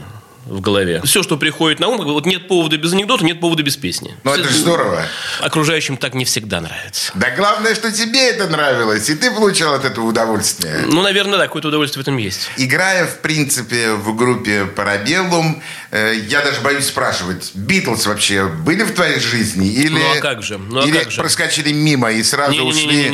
в 0.52 0.62
голове. 0.62 1.02
Все, 1.04 1.24
что 1.24 1.38
приходит 1.38 1.80
на 1.80 1.88
ум, 1.88 2.02
вот 2.04 2.26
нет 2.26 2.48
повода 2.48 2.78
без 2.78 2.94
анекдота, 2.94 3.24
нет 3.24 3.40
повода 3.40 3.64
без 3.64 3.78
песни. 3.78 4.16
Ну, 4.24 4.34
это 4.34 4.44
же 4.44 4.56
здорово. 4.56 5.06
Окружающим 5.40 5.98
так 5.98 6.14
не 6.14 6.26
всегда 6.26 6.60
нравится. 6.62 7.12
Да 7.16 7.30
главное, 7.36 7.74
что 7.74 7.92
тебе 7.92 8.30
это 8.30 8.48
нравилось, 8.48 9.10
и 9.10 9.16
ты 9.16 9.32
получал 9.32 9.74
от 9.74 9.86
этого 9.86 10.06
удовольствие. 10.06 10.84
Ну, 10.88 11.02
наверное, 11.02 11.38
да, 11.38 11.46
какое-то 11.46 11.70
удовольствие 11.70 12.04
в 12.04 12.08
этом 12.08 12.18
есть. 12.18 12.50
Играя, 12.58 13.06
в 13.06 13.20
принципе, 13.20 13.94
в 13.94 14.16
группе 14.16 14.66
Парабеллум, 14.66 15.64
э, 15.92 16.16
я 16.28 16.42
даже 16.42 16.60
боюсь 16.62 16.86
спрашивать, 16.86 17.52
Битлз 17.54 18.06
вообще 18.06 18.48
были 18.48 18.84
в 18.84 18.94
твоей 18.94 19.20
жизни? 19.20 19.72
Или, 19.72 20.00
ну, 20.00 20.18
а 20.18 20.20
как 20.20 20.44
же? 20.44 20.58
Ну, 20.58 20.82
а 20.82 20.86
или 20.86 20.98
как 20.98 21.12
же? 21.12 21.22
проскочили 21.22 21.72
мимо 21.72 22.12
и 22.12 22.22
сразу 22.24 22.64
ушли 22.64 23.10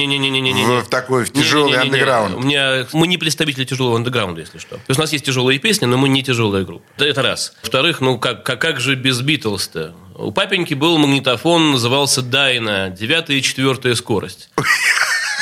в 0.82 0.89
такой 0.89 1.25
в 1.25 1.32
тяжелый 1.32 1.72
не, 1.72 1.77
андеграунд? 1.77 2.36
У 2.36 2.39
меня, 2.39 2.88
мы 2.94 3.08
не 3.08 3.17
представители 3.17 3.65
тяжелого 3.65 3.98
андеграунда, 3.98 4.41
если 4.41 4.58
что. 4.58 4.75
То 4.75 4.82
есть 4.88 5.00
у 5.00 5.01
нас 5.01 5.12
есть 5.12 5.25
тяжелые 5.25 5.60
песни, 5.60 5.86
но 5.86 5.98
мы 5.98 6.10
не 6.10 6.24
тяжелая 6.24 6.63
группа. 6.63 6.84
Это 6.98 7.26
раз. 7.27 7.53
Во-вторых, 7.62 8.01
ну 8.01 8.17
как, 8.17 8.43
как, 8.43 8.62
как 8.62 8.79
же 8.79 8.96
без 8.96 9.22
Битлз-то? 9.22 9.93
У 10.15 10.31
папеньки 10.31 10.74
был 10.74 10.98
магнитофон, 10.98 11.72
назывался 11.72 12.22
Дайна, 12.22 12.89
девятая 12.89 13.38
и 13.38 13.41
четвертая 13.41 13.93
скорость. 13.96 14.50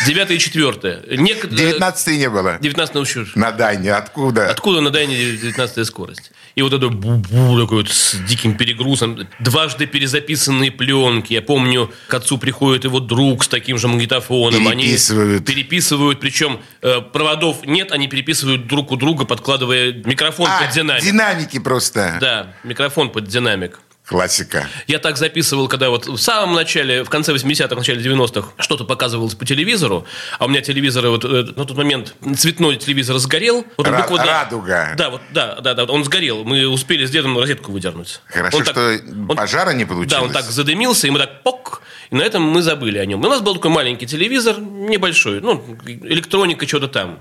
Девятая 0.06 0.38
и 0.38 0.40
четвертая. 0.40 1.04
Нек... 1.10 1.48
19 1.48 2.08
не 2.18 2.30
было. 2.30 2.58
19 2.60 2.96
ну, 2.96 3.06
что. 3.06 3.26
На 3.36 3.52
Дайне. 3.52 3.94
Откуда? 3.94 4.50
Откуда 4.50 4.82
на 4.82 4.90
Дайне 4.92 5.16
19 5.16 5.86
скорость? 5.88 6.32
И 6.56 6.62
вот 6.62 6.74
это 6.74 6.88
бу-бу 6.88 7.62
такой 7.62 7.78
вот 7.80 7.90
с 7.90 8.16
диким 8.28 8.56
перегрузом. 8.56 9.28
Дважды 9.40 9.88
перезаписанные 9.88 10.72
пленки. 10.72 11.34
Я 11.34 11.42
помню, 11.42 11.92
к 12.08 12.14
отцу 12.14 12.38
приходит 12.38 12.84
его 12.86 13.00
друг 13.00 13.44
с 13.44 13.48
таким 13.48 13.78
же 13.78 13.88
магнитофоном. 13.88 14.64
Переписывают. 14.66 15.48
Они 15.48 15.56
переписывают. 15.56 16.20
Причем 16.20 16.62
э, 16.82 17.02
проводов 17.02 17.66
нет, 17.66 17.92
они 17.92 18.08
переписывают 18.08 18.68
друг 18.68 18.92
у 18.92 18.96
друга, 18.96 19.26
подкладывая 19.26 19.94
микрофон 19.94 20.50
А, 20.50 20.62
под 20.64 20.74
динамик. 20.74 21.04
динамики 21.04 21.60
просто. 21.60 22.18
Да, 22.22 22.54
микрофон 22.64 23.10
под 23.10 23.28
динамик. 23.28 23.80
Классика. 24.08 24.68
Я 24.86 25.00
так 25.00 25.18
записывал, 25.18 25.68
когда 25.68 25.90
вот 25.90 26.06
в 26.06 26.18
самом 26.18 26.54
начале, 26.54 27.04
в 27.04 27.10
конце 27.10 27.34
80-х, 27.34 27.76
начале 27.76 28.04
90-х, 28.04 28.50
что-то 28.60 28.84
показывалось 28.84 29.34
по 29.34 29.46
телевизору, 29.46 30.06
а 30.38 30.46
у 30.46 30.48
меня 30.48 30.62
телевизор, 30.62 31.08
вот, 31.08 31.26
э, 31.26 31.28
на 31.56 31.66
тот 31.66 31.76
момент 31.76 32.14
цветной 32.38 32.76
телевизор 32.78 33.18
сгорел. 33.18 33.66
Вот 33.78 33.88
он 33.88 33.94
Ра- 33.96 34.02
буквально- 34.02 34.26
радуга. 34.32 34.94
Да, 34.96 35.10
вот, 35.10 35.22
да, 35.32 35.56
да, 35.60 35.74
да, 35.74 35.86
он 35.86 36.04
сгорел. 36.04 36.44
Мы 36.44 36.68
успели 36.68 37.06
с 37.06 37.10
дедом 37.10 37.36
розетку 37.38 37.72
выдернуть. 37.72 38.22
Хорошо, 38.28 38.58
Он 38.58 38.64
так- 38.64 38.74
что 38.76 39.00
он- 39.30 39.36
пожара 39.36 39.72
не 39.72 39.86
получилось. 39.86 40.12
Да, 40.12 40.22
он 40.22 40.32
так 40.32 40.46
задымился, 40.52 41.08
и 41.08 41.10
мы 41.10 41.18
так 41.18 41.42
пок, 41.42 41.82
и 42.12 42.16
на 42.16 42.22
этом 42.22 42.44
мы 42.44 42.62
забыли 42.62 43.00
о 43.00 43.06
нем. 43.08 43.24
И 43.24 43.26
у 43.26 43.30
нас 43.30 43.42
был 43.42 43.56
такой 43.56 43.72
маленький 43.72 44.06
телевизор, 44.06 44.60
небольшой, 44.60 45.42
ну, 45.42 45.66
электроника, 45.88 46.68
что-то 46.68 46.88
там. 46.88 47.20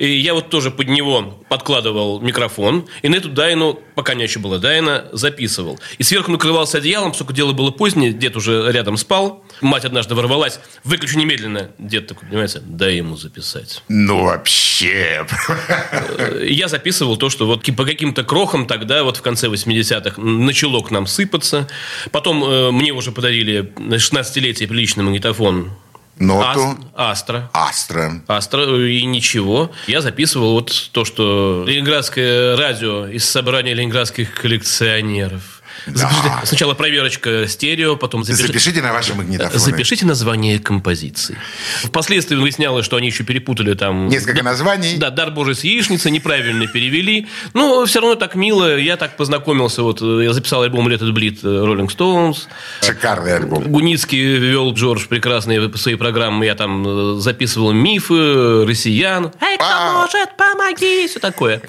И 0.00 0.18
я 0.18 0.32
вот 0.32 0.48
тоже 0.48 0.70
под 0.70 0.88
него 0.88 1.38
подкладывал 1.50 2.20
микрофон, 2.20 2.86
и 3.02 3.10
на 3.10 3.16
эту 3.16 3.28
Дайну, 3.28 3.78
пока 3.94 4.14
не 4.14 4.22
еще 4.22 4.38
была 4.38 4.56
Дайна, 4.56 5.04
записывал. 5.12 5.78
И 5.98 6.02
сверху 6.02 6.30
накрывался 6.30 6.78
одеялом, 6.78 7.10
поскольку 7.10 7.34
дело 7.34 7.52
было 7.52 7.70
позднее, 7.70 8.14
дед 8.14 8.34
уже 8.34 8.72
рядом 8.72 8.96
спал. 8.96 9.44
Мать 9.60 9.84
однажды 9.84 10.14
ворвалась, 10.14 10.58
выключи 10.84 11.16
немедленно. 11.16 11.72
Дед 11.78 12.06
такой, 12.06 12.28
понимаете, 12.28 12.62
дай 12.64 12.96
ему 12.96 13.16
записать. 13.16 13.82
Ну, 13.88 14.24
вообще. 14.24 15.26
И 16.40 16.54
Я 16.54 16.68
записывал 16.68 17.18
то, 17.18 17.28
что 17.28 17.46
вот 17.46 17.66
по 17.76 17.84
каким-то 17.84 18.24
крохам 18.24 18.66
тогда, 18.66 19.04
вот 19.04 19.18
в 19.18 19.22
конце 19.22 19.48
80-х, 19.48 20.18
начало 20.18 20.80
к 20.80 20.90
нам 20.90 21.06
сыпаться. 21.06 21.68
Потом 22.10 22.42
э, 22.42 22.70
мне 22.70 22.92
уже 22.92 23.12
подарили 23.12 23.70
на 23.76 23.96
16-летие 23.96 24.66
приличный 24.66 25.04
магнитофон 25.04 25.70
Ноту. 26.20 26.60
Ас- 26.60 26.76
Астра. 26.94 27.50
Астра. 27.52 28.22
Астра 28.28 28.64
и 28.86 29.04
ничего. 29.06 29.72
Я 29.88 30.00
записывал 30.02 30.52
вот 30.52 30.90
то, 30.92 31.04
что 31.04 31.64
Ленинградское 31.66 32.56
радио 32.56 33.06
из 33.06 33.24
собрания 33.24 33.74
ленинградских 33.74 34.34
коллекционеров. 34.34 35.59
Запишите- 35.86 36.32
Сначала 36.44 36.74
проверочка 36.74 37.46
стерео, 37.48 37.96
потом 37.96 38.24
запишите, 38.24 38.46
Запишите 38.48 38.82
на 38.82 38.92
ваши 38.92 39.14
магнитофоны. 39.14 39.58
запишите 39.58 40.06
название 40.06 40.58
композиции. 40.58 41.36
Впоследствии 41.84 42.36
выяснялось, 42.36 42.84
что 42.84 42.96
они 42.96 43.06
еще 43.08 43.24
перепутали 43.24 43.74
там... 43.74 44.08
Несколько 44.08 44.42
названий. 44.42 44.96
Да, 44.98 45.10
«Дар 45.10 45.30
Божий 45.30 45.54
с 45.54 45.64
яичницы», 45.64 46.10
неправильно 46.10 46.66
перевели. 46.66 47.26
Но 47.54 47.84
все 47.86 48.00
равно 48.00 48.14
так 48.16 48.34
мило. 48.34 48.76
Я 48.76 48.96
так 48.96 49.16
познакомился. 49.16 49.82
Вот 49.82 50.00
э, 50.02 50.24
я 50.24 50.32
записал 50.32 50.62
альбом 50.62 50.88
«Let 50.88 51.00
it 51.00 51.12
bleed» 51.12 51.42
Rolling 51.42 51.88
Stones. 51.88 52.46
Шикарный 52.82 53.36
альбом. 53.36 53.64
Гуницкий 53.64 54.36
вел 54.38 54.72
Джордж 54.74 55.06
прекрасные 55.08 55.70
свои 55.76 55.94
программы. 55.94 56.46
Я 56.46 56.54
там 56.54 57.16
э, 57.16 57.20
записывал 57.20 57.72
мифы, 57.72 58.64
россиян. 58.66 59.32
Эй, 59.40 59.56
кто 59.56 59.64
Вау. 59.66 59.92
может, 60.02 60.36
помоги! 60.36 61.06
Все 61.08 61.18
такое. 61.20 61.62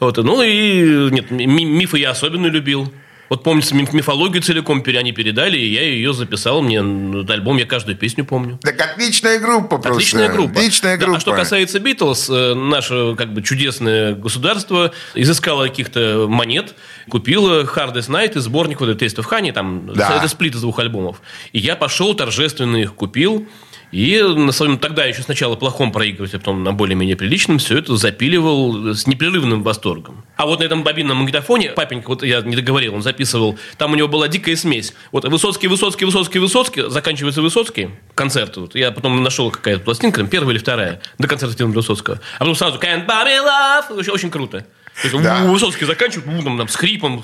Вот. 0.00 0.16
Ну 0.18 0.42
и 0.42 1.10
нет, 1.10 1.30
ми- 1.30 1.46
мифы 1.64 1.98
я 1.98 2.10
особенно 2.10 2.46
любил. 2.46 2.92
Вот 3.28 3.42
помнится, 3.42 3.74
миф- 3.74 3.92
мифологию 3.92 4.42
целиком 4.42 4.82
они 4.86 5.12
передали, 5.12 5.58
и 5.58 5.66
я 5.72 5.82
ее 5.82 6.12
записал. 6.12 6.62
Мне 6.62 6.76
этот 6.78 7.30
альбом, 7.30 7.56
я 7.56 7.66
каждую 7.66 7.96
песню 7.96 8.24
помню. 8.24 8.58
Так 8.62 8.80
отличная 8.80 9.40
группа 9.40 9.78
просто. 9.78 9.90
Отличная 9.90 10.28
группа. 10.32 10.52
Отличная 10.60 10.96
Да, 10.96 11.02
группа. 11.04 11.16
а 11.18 11.20
что 11.20 11.32
касается 11.32 11.80
Битлз, 11.80 12.30
э, 12.30 12.54
наше 12.54 13.14
как 13.16 13.32
бы 13.34 13.42
чудесное 13.42 14.14
государство 14.14 14.92
изыскало 15.14 15.66
каких-то 15.66 16.26
монет, 16.28 16.74
купило 17.08 17.64
Hardest 17.64 18.08
Night 18.10 18.36
и 18.36 18.40
сборник 18.40 18.80
вот 18.80 18.90
Taste 19.02 19.16
of 19.16 19.28
Honey, 19.28 19.52
там 19.52 19.92
Да. 19.92 20.16
это 20.18 20.28
сплит 20.28 20.54
из 20.54 20.60
двух 20.60 20.78
альбомов. 20.78 21.20
И 21.52 21.58
я 21.58 21.74
пошел 21.76 22.14
торжественно 22.14 22.76
их 22.76 22.94
купил. 22.94 23.46
И 23.92 24.20
на 24.20 24.52
своем 24.52 24.78
тогда 24.78 25.04
еще 25.04 25.22
сначала 25.22 25.56
плохом 25.56 25.92
проигрывателе, 25.92 26.38
а 26.38 26.40
потом 26.40 26.64
на 26.64 26.72
более-менее 26.72 27.16
приличном, 27.16 27.58
все 27.58 27.78
это 27.78 27.96
запиливал 27.96 28.94
с 28.94 29.06
непрерывным 29.06 29.62
восторгом. 29.62 30.24
А 30.36 30.46
вот 30.46 30.60
на 30.60 30.64
этом 30.64 30.82
бобинном 30.82 31.18
магнитофоне, 31.18 31.70
папенька, 31.70 32.08
вот 32.08 32.22
я 32.22 32.40
не 32.40 32.56
договорил, 32.56 32.94
он 32.94 33.02
записывал, 33.02 33.58
там 33.78 33.92
у 33.92 33.94
него 33.94 34.08
была 34.08 34.28
дикая 34.28 34.56
смесь. 34.56 34.94
Вот 35.12 35.24
Высоцкий, 35.24 35.68
Высоцкий, 35.68 36.04
Высоцкий, 36.04 36.38
Высоцкий, 36.38 36.82
заканчивается 36.88 37.42
Высоцкий, 37.42 37.90
концерт. 38.14 38.56
Вот. 38.56 38.74
Я 38.74 38.90
потом 38.90 39.22
нашел 39.22 39.50
какая-то 39.50 39.82
пластинка, 39.82 40.20
там, 40.20 40.28
первая 40.28 40.54
или 40.54 40.58
вторая, 40.58 41.00
до 41.18 41.28
концерта 41.28 41.56
Тимура 41.56 41.76
Высоцкого. 41.76 42.20
А 42.36 42.38
потом 42.40 42.54
сразу 42.54 42.78
Can't 42.78 43.06
Buy 43.06 43.24
Me 43.24 43.44
Love, 43.44 43.96
очень, 43.96 44.12
очень 44.12 44.30
круто. 44.30 44.66
Есть, 45.02 45.16
Да. 45.22 45.44
Высоцкий 45.44 45.84
заканчивает, 45.84 46.26
ну, 46.26 46.42
там, 46.42 46.58
там, 46.58 46.68
с 46.68 46.76
хрипом, 46.76 47.22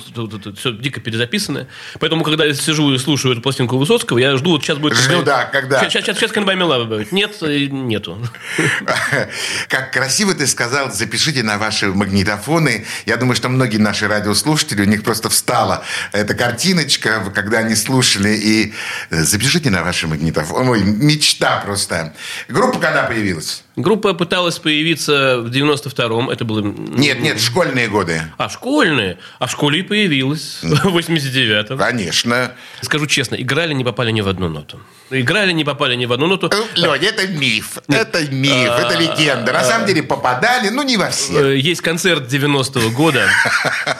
все 0.57 0.73
дико 0.73 1.01
перезаписано. 1.01 1.69
Поэтому, 2.01 2.23
когда 2.25 2.45
я 2.45 2.55
сижу 2.55 2.93
и 2.93 2.99
слушаю 2.99 3.33
эту 3.33 3.41
пластинку 3.41 3.79
Высоцкого, 3.79 4.19
я 4.19 4.37
жду, 4.37 4.51
вот 4.51 4.63
сейчас 4.63 4.79
будет... 4.79 4.97
Жду, 4.97 5.23
да, 5.23 5.45
когда? 5.45 5.81
Сейчас, 5.81 6.05
сейчас, 6.05 6.19
сейчас 6.19 6.33
Me 6.33 6.57
Love 6.57 6.85
будет. 6.87 7.13
Нет, 7.13 7.37
э, 7.41 7.67
нету. 7.67 8.19
Как 9.69 9.93
красиво 9.93 10.35
ты 10.35 10.47
сказал, 10.47 10.93
запишите 10.93 11.43
на 11.43 11.59
ваши 11.59 11.87
магнитофоны. 11.89 12.85
Я 13.07 13.17
думаю, 13.17 13.37
что 13.37 13.49
многие 13.49 13.79
наши 13.79 14.07
радиослушатели, 14.07 14.83
у 14.83 14.87
них 14.87 15.03
просто 15.03 15.29
встала 15.31 15.85
эта 16.13 16.35
картиночка, 16.35 17.31
когда 17.35 17.59
они 17.59 17.75
слушали. 17.75 18.31
И 18.31 18.75
э, 19.11 19.23
запишите 19.23 19.71
на 19.71 19.83
ваши 19.83 20.07
магнитофоны. 20.07 20.71
Ой, 20.71 20.83
мечта 20.85 21.63
просто. 21.65 22.13
Группа 22.49 22.79
когда 22.79 23.05
появилась? 23.05 23.65
Группа 23.77 24.13
пыталась 24.13 24.59
появиться 24.59 25.39
в 25.39 25.47
92-м. 25.47 26.29
Это 26.29 26.45
было... 26.45 26.61
Нет, 26.61 27.21
нет, 27.21 27.41
школьные 27.41 27.89
годы. 27.89 28.23
А 28.37 28.51
школьные? 28.51 29.19
А 29.39 29.47
в 29.47 29.51
школе 29.51 29.81
и 29.81 29.83
появилась. 29.83 30.59
В 30.63 30.97
89-м. 30.99 31.79
Конечно. 31.79 32.53
Скажу 32.83 33.07
честно, 33.07 33.37
играли, 33.37 33.73
не 33.73 33.83
попали 33.85 34.11
ни 34.11 34.21
в 34.21 34.29
одну 34.29 34.49
ноту. 34.51 34.79
Играли, 35.11 35.53
не 35.53 35.65
попали 35.65 35.95
ни 35.95 36.05
в 36.05 36.13
одну 36.13 36.27
ноту. 36.27 36.51
Леня, 36.75 37.09
это 37.09 37.27
миф. 37.29 37.79
Это 37.89 38.31
миф, 38.31 38.71
это 38.79 38.99
легенда. 38.99 39.53
На 39.53 39.65
самом 39.65 39.87
деле 39.87 40.03
попадали, 40.03 40.69
ну 40.69 40.83
не 40.83 40.99
во 40.99 41.09
все. 41.11 41.53
Э, 41.53 41.57
Есть 41.59 41.81
концерт 41.81 42.31
90-го 42.33 42.91
года, 42.91 43.27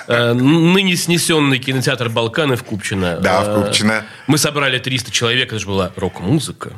э, 0.07 0.33
ныне 0.35 0.97
снесенный 0.97 1.59
кинотеатр 1.59 2.09
«Балканы» 2.11 2.57
в 2.57 2.65
Купчино. 2.65 3.17
Да, 3.21 3.41
в 3.43 3.49
Э, 3.49 3.63
Купчино. 3.63 4.05
Мы 4.27 4.37
собрали 4.39 4.79
300 4.79 5.11
человек, 5.11 5.49
это 5.49 5.59
же 5.59 5.67
была 5.67 5.93
рок-музыка. 5.97 6.73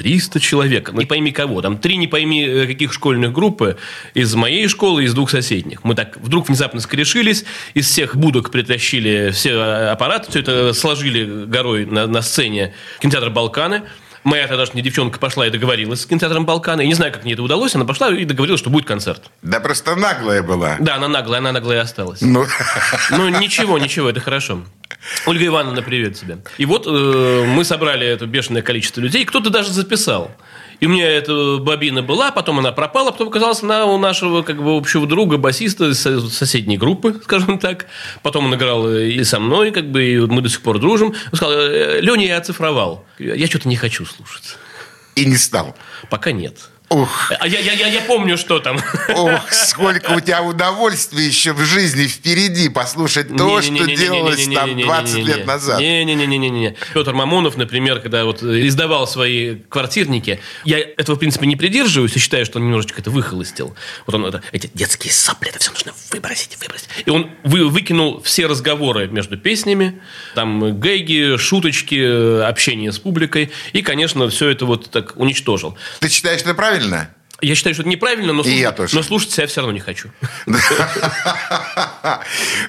300 0.00 0.40
человек. 0.40 0.92
Не 0.94 1.04
пойми 1.04 1.30
кого. 1.30 1.60
Там 1.60 1.76
три 1.76 1.98
не 1.98 2.06
пойми 2.06 2.42
э, 2.42 2.66
каких 2.66 2.90
школьных 2.90 3.34
группы 3.34 3.76
из 4.14 4.34
моей 4.34 4.66
школы 4.66 5.02
и 5.02 5.04
из 5.04 5.12
двух 5.12 5.28
соседних. 5.30 5.84
Мы 5.84 5.94
так 5.94 6.16
вдруг 6.16 6.48
внезапно 6.48 6.80
скорешились, 6.80 7.44
из 7.74 7.86
всех 7.86 8.16
будок 8.16 8.50
притащили 8.50 9.30
все 9.30 9.50
э, 9.50 9.90
аппараты, 9.90 10.30
все 10.30 10.40
это 10.40 10.72
сложили 10.72 11.44
горой 11.44 11.84
на, 11.84 12.06
на 12.06 12.22
сцене 12.22 12.72
кинотеатр 13.00 13.28
«Балканы». 13.28 13.82
Моя 14.24 14.46
тогдашняя 14.46 14.82
девчонка 14.82 15.18
пошла 15.18 15.46
и 15.46 15.50
договорилась 15.50 16.00
с 16.00 16.06
кинотеатром 16.06 16.46
«Балканы». 16.46 16.80
Я 16.80 16.86
не 16.86 16.94
знаю, 16.94 17.12
как 17.12 17.24
мне 17.24 17.34
это 17.34 17.42
удалось. 17.42 17.74
Она 17.74 17.84
пошла 17.84 18.10
и 18.10 18.24
договорилась, 18.24 18.60
что 18.60 18.70
будет 18.70 18.86
концерт. 18.86 19.30
Да 19.42 19.60
просто 19.60 19.96
наглая 19.96 20.42
была. 20.42 20.76
Да, 20.80 20.96
она 20.96 21.08
наглая, 21.08 21.40
она 21.40 21.52
наглая 21.52 21.82
осталась. 21.82 22.22
Ну, 22.22 22.46
Ну, 23.10 23.28
ничего, 23.28 23.78
ничего, 23.78 24.08
это 24.08 24.20
хорошо. 24.20 24.62
Ольга 25.26 25.46
Ивановна, 25.46 25.82
привет 25.82 26.16
тебе. 26.18 26.38
И 26.58 26.66
вот 26.66 26.86
э, 26.86 27.44
мы 27.46 27.64
собрали 27.64 28.06
это 28.06 28.26
бешеное 28.26 28.62
количество 28.62 29.00
людей, 29.00 29.24
кто-то 29.24 29.48
даже 29.50 29.72
записал. 29.72 30.30
И 30.80 30.86
у 30.86 30.88
меня 30.88 31.08
эта 31.08 31.58
бобина 31.58 32.02
была, 32.02 32.30
потом 32.32 32.58
она 32.58 32.72
пропала, 32.72 33.10
потом 33.10 33.28
оказалась 33.28 33.62
она 33.62 33.84
у 33.86 33.98
нашего 33.98 34.42
как 34.42 34.62
бы 34.62 34.76
общего 34.76 35.06
друга, 35.06 35.36
басиста 35.36 35.90
из 35.90 36.00
со- 36.00 36.20
соседней 36.28 36.76
группы, 36.78 37.20
скажем 37.24 37.58
так. 37.58 37.86
Потом 38.22 38.46
он 38.46 38.54
играл 38.54 38.90
и 38.90 39.22
со 39.24 39.40
мной, 39.40 39.70
как 39.72 39.90
бы, 39.90 40.02
и 40.04 40.18
мы 40.18 40.42
до 40.42 40.48
сих 40.48 40.60
пор 40.62 40.78
дружим. 40.78 41.08
Он 41.32 41.36
сказал, 41.36 41.52
Леня, 42.00 42.26
я 42.26 42.36
оцифровал. 42.38 43.04
Я 43.18 43.46
что-то 43.46 43.68
не 43.68 43.76
хочу 43.76 44.04
слушать. 44.06 44.56
и 45.16 45.24
не 45.24 45.36
стал. 45.36 45.76
Пока 46.08 46.32
нет. 46.32 46.56
Ух, 46.92 47.30
А 47.38 47.46
я, 47.46 47.60
я, 47.60 47.72
я, 47.72 47.86
я 47.86 48.00
помню, 48.00 48.36
что 48.36 48.58
там. 48.58 48.76
ох, 49.14 49.52
сколько 49.52 50.10
у 50.10 50.20
тебя 50.20 50.42
удовольствия 50.42 51.24
еще 51.24 51.52
в 51.52 51.60
жизни 51.60 52.08
впереди 52.08 52.68
послушать 52.68 53.28
то, 53.36 53.62
что 53.62 53.86
делалось 53.86 54.48
там 54.52 54.76
20 54.76 55.16
лет 55.18 55.46
назад. 55.46 55.78
Не-не-не-не-не-не. 55.78 56.74
Петр 56.92 57.12
Мамонов, 57.12 57.56
например, 57.56 58.00
когда 58.00 58.24
вот 58.24 58.42
издавал 58.42 59.06
свои 59.06 59.54
квартирники, 59.68 60.40
я 60.64 60.80
этого, 60.80 61.14
в 61.14 61.20
принципе, 61.20 61.46
не 61.46 61.54
придерживаюсь 61.54 62.16
и 62.16 62.18
считаю, 62.18 62.44
что 62.44 62.58
он 62.58 62.64
немножечко 62.64 63.00
это 63.00 63.10
выхолостил. 63.12 63.76
Вот 64.06 64.16
он 64.16 64.26
это, 64.26 64.42
эти 64.50 64.68
детские 64.74 65.12
сопли, 65.12 65.50
это 65.50 65.60
все 65.60 65.70
нужно 65.70 65.92
выбросить, 66.10 66.58
выбросить. 66.60 66.88
И 67.06 67.10
он 67.10 67.30
вы, 67.44 67.68
выкинул 67.68 68.20
все 68.22 68.46
разговоры 68.46 69.06
между 69.06 69.38
песнями, 69.38 70.00
там 70.34 70.80
гэги, 70.80 71.36
шуточки, 71.36 72.42
общение 72.42 72.90
с 72.90 72.98
публикой, 72.98 73.52
и, 73.72 73.82
конечно, 73.82 74.28
все 74.28 74.48
это 74.48 74.66
вот 74.66 74.90
так 74.90 75.16
уничтожил. 75.16 75.78
Ты 76.00 76.08
считаешь 76.08 76.40
это 76.40 76.54
правильно? 76.54 76.79
Я 77.42 77.54
считаю, 77.54 77.74
что 77.74 77.82
это 77.82 77.88
неправильно, 77.90 78.34
но, 78.34 78.42
И 78.42 78.58
я 78.58 78.70
тоже. 78.70 78.94
но 78.94 79.02
слушать 79.02 79.30
себя 79.30 79.46
все 79.46 79.60
равно 79.60 79.72
не 79.72 79.80
хочу. 79.80 80.10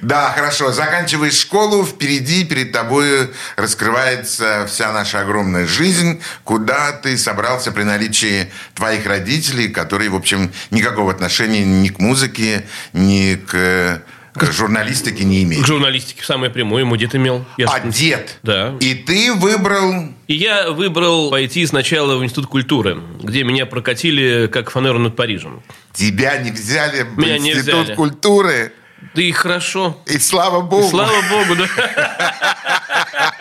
Да, 0.01 0.31
хорошо. 0.33 0.71
Заканчиваешь 0.71 1.37
школу, 1.37 1.85
впереди 1.85 2.45
перед 2.45 2.71
тобой 2.71 3.31
раскрывается 3.55 4.65
вся 4.67 4.91
наша 4.91 5.21
огромная 5.21 5.67
жизнь, 5.67 6.21
куда 6.43 6.91
ты 6.93 7.17
собрался 7.17 7.71
при 7.71 7.83
наличии 7.83 8.51
твоих 8.73 9.05
родителей, 9.05 9.67
которые, 9.67 10.09
в 10.09 10.15
общем, 10.15 10.51
никакого 10.71 11.11
отношения 11.11 11.63
ни 11.65 11.89
к 11.89 11.99
музыке, 11.99 12.65
ни 12.93 13.35
к 13.35 14.01
э, 14.35 14.51
журналистике 14.51 15.23
не 15.23 15.41
К 15.41 15.43
имеют. 15.47 15.65
журналистике 15.67 16.23
самое 16.23 16.51
прямое 16.51 16.81
ему 16.83 16.95
дед 16.97 17.15
имел. 17.15 17.45
Я 17.57 17.67
А 17.67 17.79
ж- 17.79 17.91
дед? 17.93 18.37
Да. 18.43 18.75
И 18.79 18.93
ты 18.93 19.33
выбрал... 19.33 20.05
И 20.27 20.33
я 20.35 20.71
выбрал 20.71 21.29
пойти 21.29 21.65
сначала 21.65 22.15
в 22.17 22.23
Институт 22.23 22.47
культуры, 22.47 23.01
где 23.21 23.43
меня 23.43 23.65
прокатили 23.65 24.47
как 24.47 24.69
фанеру 24.71 24.99
над 24.99 25.15
Парижем. 25.15 25.61
Тебя 25.93 26.37
не 26.37 26.51
взяли 26.51 27.03
в 27.03 27.17
Меня 27.17 27.37
не 27.37 27.51
Институт 27.51 27.83
взяли. 27.83 27.95
культуры. 27.95 28.73
Да 29.15 29.21
и 29.21 29.31
хорошо. 29.31 29.97
И 30.05 30.17
слава 30.19 30.61
богу. 30.61 30.87
Слава 30.87 31.21
богу, 31.29 31.55
да. 31.55 31.67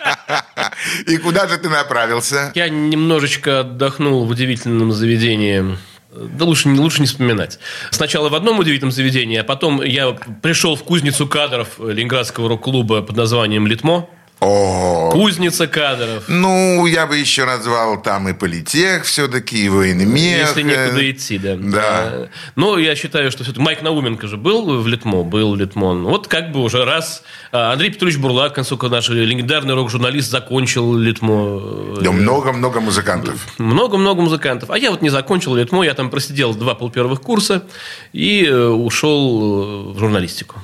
И 1.07 1.17
куда 1.17 1.47
же 1.47 1.57
ты 1.57 1.69
направился? 1.69 2.51
Я 2.55 2.69
немножечко 2.69 3.59
отдохнул 3.61 4.25
в 4.25 4.29
удивительном 4.29 4.91
заведении. 4.91 5.77
Да 6.13 6.45
лучше, 6.45 6.67
не- 6.67 6.79
лучше 6.79 7.01
не 7.01 7.07
вспоминать. 7.07 7.57
Сначала 7.91 8.29
в 8.29 8.35
одном 8.35 8.59
удивительном 8.59 8.91
заведении, 8.91 9.37
а 9.37 9.43
потом 9.43 9.81
я 9.81 10.11
пришел 10.41 10.75
в 10.75 10.83
кузницу 10.83 11.25
кадров 11.27 11.79
Ленинградского 11.79 12.49
рок-клуба 12.49 13.01
под 13.01 13.15
названием 13.15 13.65
«Литмо». 13.67 14.09
О, 14.43 15.11
Кузница 15.11 15.67
кадров. 15.67 16.23
ну, 16.27 16.87
я 16.87 17.05
бы 17.05 17.15
еще 17.15 17.45
назвал 17.45 18.01
там 18.01 18.27
и 18.27 18.33
политех 18.33 19.03
все-таки, 19.03 19.65
и 19.65 19.69
военмех. 19.69 20.47
Если 20.47 20.63
некуда 20.63 21.11
идти, 21.11 21.37
да. 21.37 21.55
Да. 21.57 22.09
Э, 22.11 22.27
Но 22.55 22.79
я 22.79 22.95
считаю, 22.95 23.29
что 23.29 23.43
все-таки 23.43 23.63
Майк 23.63 23.83
Науменко 23.83 24.27
же 24.27 24.37
был 24.37 24.81
в 24.81 24.87
Литмо, 24.87 25.23
был 25.23 25.53
Литмон. 25.53 26.05
Вот 26.05 26.27
как 26.27 26.51
бы 26.51 26.63
уже 26.63 26.85
раз 26.85 27.21
а, 27.51 27.71
Андрей 27.73 27.91
Петрович 27.91 28.17
Бурлак, 28.17 28.55
консулька 28.55 28.89
наш 28.89 29.09
легендарный 29.09 29.75
рок-журналист, 29.75 30.31
закончил 30.31 30.97
Литмо. 30.97 31.99
Да 32.01 32.11
много-много 32.11 32.79
музыкантов. 32.79 33.35
Много-много 33.59 34.23
музыкантов. 34.23 34.71
А 34.71 34.77
я 34.79 34.89
вот 34.89 35.03
не 35.03 35.09
закончил 35.09 35.53
Литмо, 35.53 35.83
я 35.83 35.93
там 35.93 36.09
просидел 36.09 36.55
два 36.55 36.73
полпервых 36.73 37.21
курса 37.21 37.63
и 38.11 38.43
э, 38.45 38.67
ушел 38.69 39.91
э, 39.91 39.93
в 39.93 39.99
журналистику. 39.99 40.59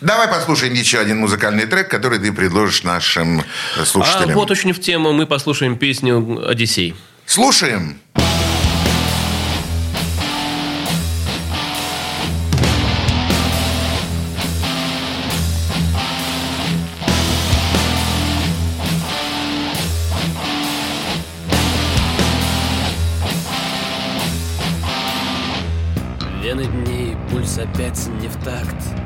Давай 0.00 0.28
послушаем 0.28 0.74
еще 0.74 0.98
один 0.98 1.18
музыкальный 1.18 1.66
трек, 1.66 1.88
который 1.88 2.18
ты 2.18 2.32
предложишь 2.32 2.82
нашим 2.82 3.42
слушателям. 3.84 4.30
А 4.30 4.34
вот 4.34 4.50
очень 4.50 4.72
в 4.72 4.80
тему 4.80 5.12
мы 5.12 5.26
послушаем 5.26 5.76
песню 5.76 6.44
«Одиссей». 6.48 6.94
Слушаем. 7.26 8.00
Вены 26.42 26.64
дней, 26.64 27.16
пульс 27.30 27.58
опять 27.58 28.08
не 28.20 28.26
в 28.26 28.34
такт 28.42 28.99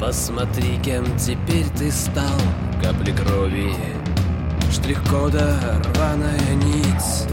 Посмотри, 0.00 0.78
кем 0.82 1.04
теперь 1.18 1.66
ты 1.78 1.92
стал. 1.92 2.40
Капли 2.82 3.12
крови, 3.12 3.74
штрих-кода, 4.72 5.60
рваная 5.94 6.54
нить. 6.64 7.28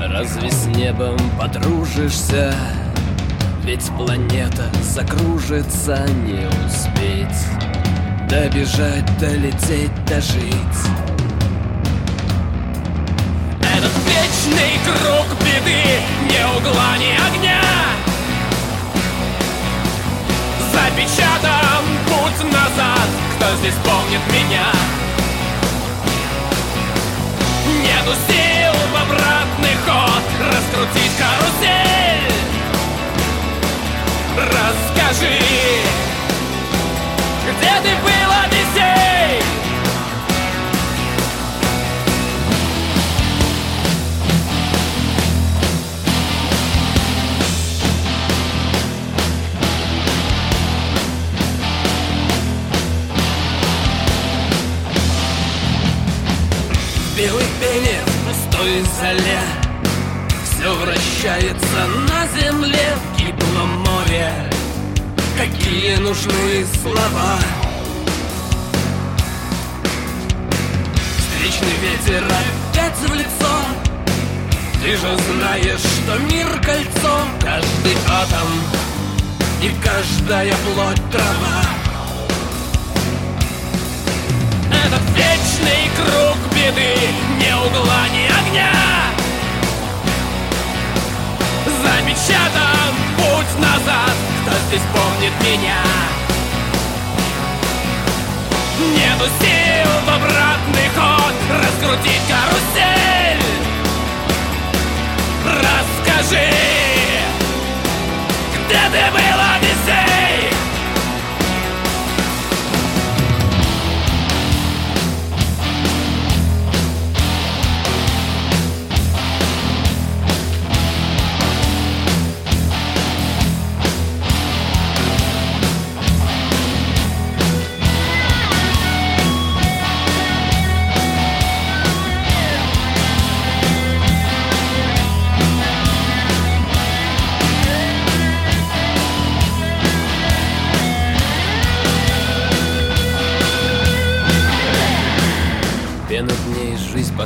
Разве 0.00 0.50
с 0.50 0.66
небом 0.66 1.16
подружишься? 1.38 2.52
Ведь 3.62 3.88
планета 3.96 4.68
закружится, 4.82 6.06
не 6.24 6.46
успеть 6.66 7.46
Добежать, 8.28 9.04
долететь, 9.18 9.92
дожить. 10.06 10.80
Этот 13.60 13.92
вечный 14.06 14.78
круг 14.84 15.26
беды 15.40 16.00
Ни 16.24 16.58
угла, 16.58 16.96
ни 16.98 17.12
огня 17.14 17.45
Запечатан 20.96 21.84
путь 22.06 22.50
назад 22.50 23.08
Кто 23.36 23.54
здесь 23.56 23.74
помнит 23.84 24.20
меня? 24.32 24.72
Нету 27.82 28.14
сил 28.26 28.72
в 28.72 28.96
обратный 29.02 29.76
ход 29.84 30.22
Раскрутить 30.40 31.12
карусель 31.18 32.32
Расскажи 34.38 35.38
Где 37.44 37.72
ты 37.82 37.94
был, 38.02 38.32
Одиссей? 38.42 38.95
Пене, 57.16 57.98
в 58.04 58.28
пустой 58.28 58.84
зале. 59.00 59.40
Все 60.44 60.74
вращается 60.74 61.86
на 62.06 62.26
земле 62.38 62.94
В 62.94 63.18
гиблом 63.18 63.78
море. 63.78 64.30
Какие 65.38 65.96
нужны 65.96 66.66
слова? 66.82 67.38
Встречный 71.16 71.76
ветер 71.80 72.22
опять 72.26 72.98
в 72.98 73.14
лицо. 73.14 73.54
Ты 74.82 74.90
же 74.90 75.16
знаешь, 75.32 75.80
что 75.80 76.18
мир 76.18 76.46
кольцо 76.60 77.18
Каждый 77.40 77.96
атом 78.10 78.48
и 79.62 79.70
каждая 79.82 80.54
плоть 80.66 81.10
трава. 81.10 81.64
Этот 84.70 85.02
вечный 85.16 85.90
круг 85.96 86.35
беды 86.66 86.94
Ни 87.38 87.52
угла, 87.52 88.08
ни 88.12 88.24
огня. 88.26 88.72
Замечатан 91.82 92.94
путь 93.16 93.58
назад 93.58 94.14
Кто 94.42 94.56
здесь 94.68 94.86
помнит 94.92 95.32
меня? 95.42 95.82
Нету 98.94 99.30
сил 99.40 99.90
в 100.04 100.08
обратный 100.08 100.88
ход 100.96 101.34
Раскрутить 101.50 102.22
карусель. 102.28 103.42
Расскажи 105.44 106.50
Где 108.52 108.80
ты 108.92 109.12
был, 109.12 109.55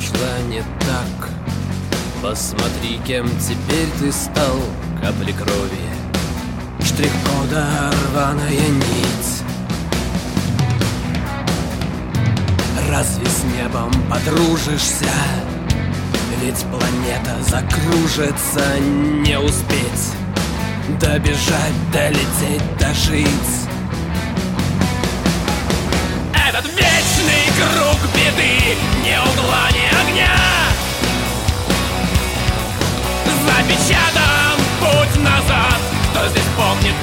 пошла 0.00 0.40
не 0.48 0.62
так. 0.80 1.28
Посмотри, 2.22 3.00
кем 3.06 3.28
теперь 3.38 3.88
ты 3.98 4.12
стал 4.12 4.60
Капли 5.02 5.32
крови. 5.32 5.88
Штрих-кода, 6.82 7.66
рваная 8.08 8.68
нить. 8.68 9.42
Разве 12.88 13.26
с 13.26 13.44
небом 13.56 13.90
подружишься? 14.10 15.12
Ведь 16.42 16.64
планета 16.70 17.36
закружится 17.46 18.78
Не 18.80 19.38
успеть 19.38 20.14
Добежать, 20.98 21.90
долететь, 21.92 22.78
дожить. 22.78 23.28
Этот 26.48 26.64
вечный 26.64 27.44
круг 27.58 27.98
беды 28.14 28.76
Ни 29.04 29.29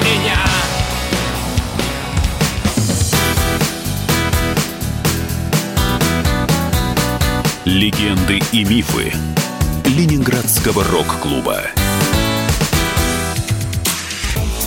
меня? 0.02 0.36
Легенды 7.64 8.40
и 8.52 8.64
мифы 8.64 9.12
Ленинградского 9.84 10.84
рок-клуба. 10.84 11.62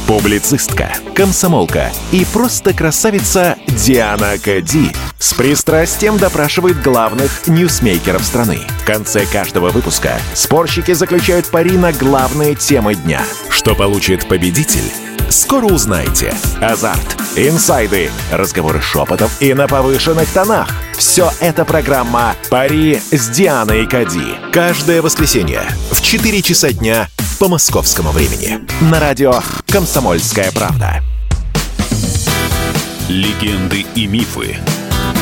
Публицистка, 0.07 0.91
комсомолка 1.15 1.89
и 2.11 2.25
просто 2.25 2.73
красавица 2.73 3.55
Диана 3.67 4.37
Кади 4.43 4.91
с 5.17 5.33
пристрастием 5.33 6.17
допрашивает 6.17 6.81
главных 6.81 7.47
ньюсмейкеров 7.47 8.21
страны. 8.23 8.59
В 8.81 8.85
конце 8.85 9.25
каждого 9.25 9.69
выпуска 9.69 10.19
спорщики 10.33 10.91
заключают 10.91 11.47
пари 11.47 11.77
на 11.77 11.93
главные 11.93 12.55
темы 12.55 12.95
дня. 12.95 13.21
Что 13.49 13.73
получит 13.73 14.27
победитель? 14.27 15.10
Скоро 15.31 15.67
узнаете. 15.67 16.33
Азарт, 16.59 17.15
инсайды, 17.37 18.11
разговоры 18.33 18.81
шепотов 18.81 19.31
и 19.41 19.53
на 19.53 19.65
повышенных 19.65 20.29
тонах. 20.33 20.67
Все 20.97 21.31
это 21.39 21.63
программа 21.63 22.35
«Пари 22.49 23.01
с 23.11 23.29
Дианой 23.29 23.87
Кади». 23.87 24.35
Каждое 24.51 25.01
воскресенье 25.01 25.63
в 25.91 26.01
4 26.01 26.41
часа 26.41 26.73
дня 26.73 27.07
по 27.39 27.47
московскому 27.47 28.11
времени. 28.11 28.59
На 28.81 28.99
радио 28.99 29.35
«Комсомольская 29.67 30.51
правда». 30.51 31.01
Легенды 33.07 33.85
и 33.95 34.07
мифы 34.07 34.57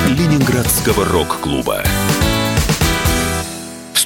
Ленинградского 0.07 1.05
рок-клуба. 1.05 1.83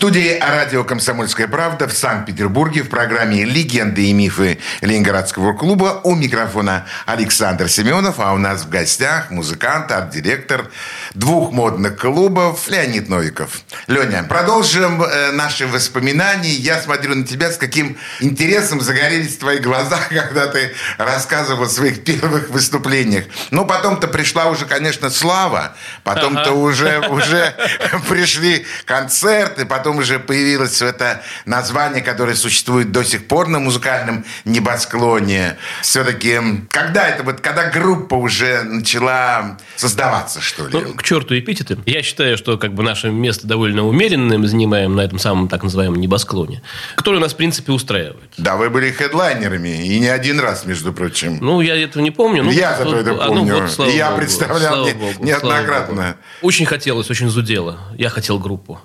Студии 0.03 0.37
радио 0.37 0.83
«Комсомольская 0.83 1.47
правда» 1.47 1.87
в 1.87 1.93
Санкт-Петербурге 1.93 2.83
в 2.83 2.89
программе 2.89 3.45
«Легенды 3.45 4.07
и 4.07 4.11
мифы 4.11 4.59
Ленинградского 4.81 5.53
клуба» 5.53 6.01
у 6.03 6.13
микрофона 6.13 6.85
Александр 7.05 7.69
Семенов, 7.69 8.19
а 8.19 8.33
у 8.33 8.37
нас 8.37 8.63
в 8.63 8.69
гостях 8.69 9.31
музыкант, 9.31 9.89
арт-директор 9.93 10.69
двух 11.13 11.53
модных 11.53 11.97
клубов 11.97 12.67
Леонид 12.67 13.07
Новиков. 13.07 13.61
Леня, 13.87 14.23
продолжим 14.23 15.01
э, 15.01 15.31
наши 15.31 15.67
воспоминания. 15.67 16.51
Я 16.51 16.81
смотрю 16.81 17.15
на 17.15 17.25
тебя, 17.25 17.49
с 17.49 17.55
каким 17.55 17.97
интересом 18.19 18.81
загорелись 18.81 19.37
твои 19.37 19.59
глаза, 19.59 19.99
когда 20.09 20.47
ты 20.47 20.73
рассказывал 20.97 21.63
о 21.63 21.69
своих 21.69 22.03
первых 22.03 22.49
выступлениях. 22.49 23.23
Ну, 23.51 23.65
потом-то 23.65 24.09
пришла 24.09 24.47
уже, 24.47 24.65
конечно, 24.65 25.09
слава, 25.09 25.77
потом-то 26.03 26.41
Ага. 26.41 26.51
уже, 26.51 26.99
уже 27.07 27.55
пришли 28.09 28.65
концерты, 28.83 29.65
потом 29.65 29.92
уже 29.97 30.19
появилось 30.19 30.81
это 30.81 31.21
название, 31.45 32.01
которое 32.01 32.35
существует 32.35 32.91
до 32.91 33.03
сих 33.03 33.27
пор 33.27 33.47
на 33.47 33.59
музыкальном 33.59 34.25
небосклоне. 34.45 35.57
Все-таки, 35.81 36.39
когда 36.69 37.07
это 37.07 37.23
вот, 37.23 37.41
когда 37.41 37.69
группа 37.69 38.15
уже 38.15 38.63
начала 38.63 39.57
создаваться, 39.75 40.41
что 40.41 40.67
ли? 40.67 40.69
Ну, 40.73 40.93
к 40.93 41.03
черту 41.03 41.37
эпитеты. 41.37 41.77
Я 41.85 42.01
считаю, 42.03 42.37
что 42.37 42.57
как 42.57 42.73
бы 42.73 42.83
наше 42.83 43.09
место 43.09 43.47
довольно 43.47 43.85
умеренное 43.85 44.37
мы 44.37 44.47
занимаем 44.47 44.95
на 44.95 45.01
этом 45.01 45.19
самом 45.19 45.47
так 45.47 45.63
называемом 45.63 45.99
небосклоне, 45.99 46.61
который 46.95 47.19
нас, 47.19 47.33
в 47.33 47.37
принципе, 47.37 47.71
устраивает. 47.71 48.31
Да, 48.37 48.55
вы 48.55 48.69
были 48.69 48.91
хедлайнерами, 48.91 49.85
и 49.87 49.99
не 49.99 50.07
один 50.07 50.39
раз, 50.39 50.65
между 50.65 50.93
прочим. 50.93 51.37
Ну, 51.41 51.61
я 51.61 51.75
этого 51.75 52.01
не 52.03 52.11
помню. 52.11 52.43
Ну, 52.43 52.51
Я 52.51 52.77
зато 52.77 52.97
это 52.97 53.11
а, 53.11 53.27
ну, 53.27 53.35
помню. 53.45 53.67
вот, 53.77 53.87
я 53.89 54.09
богу, 54.09 54.19
представлял 54.21 54.85
не- 54.85 54.93
богу, 54.93 55.23
неоднократно. 55.23 55.95
богу. 55.95 56.15
Очень 56.41 56.65
хотелось, 56.65 57.09
очень 57.09 57.29
зудело. 57.29 57.79
Я 57.97 58.09
хотел 58.09 58.39
группу. 58.39 58.79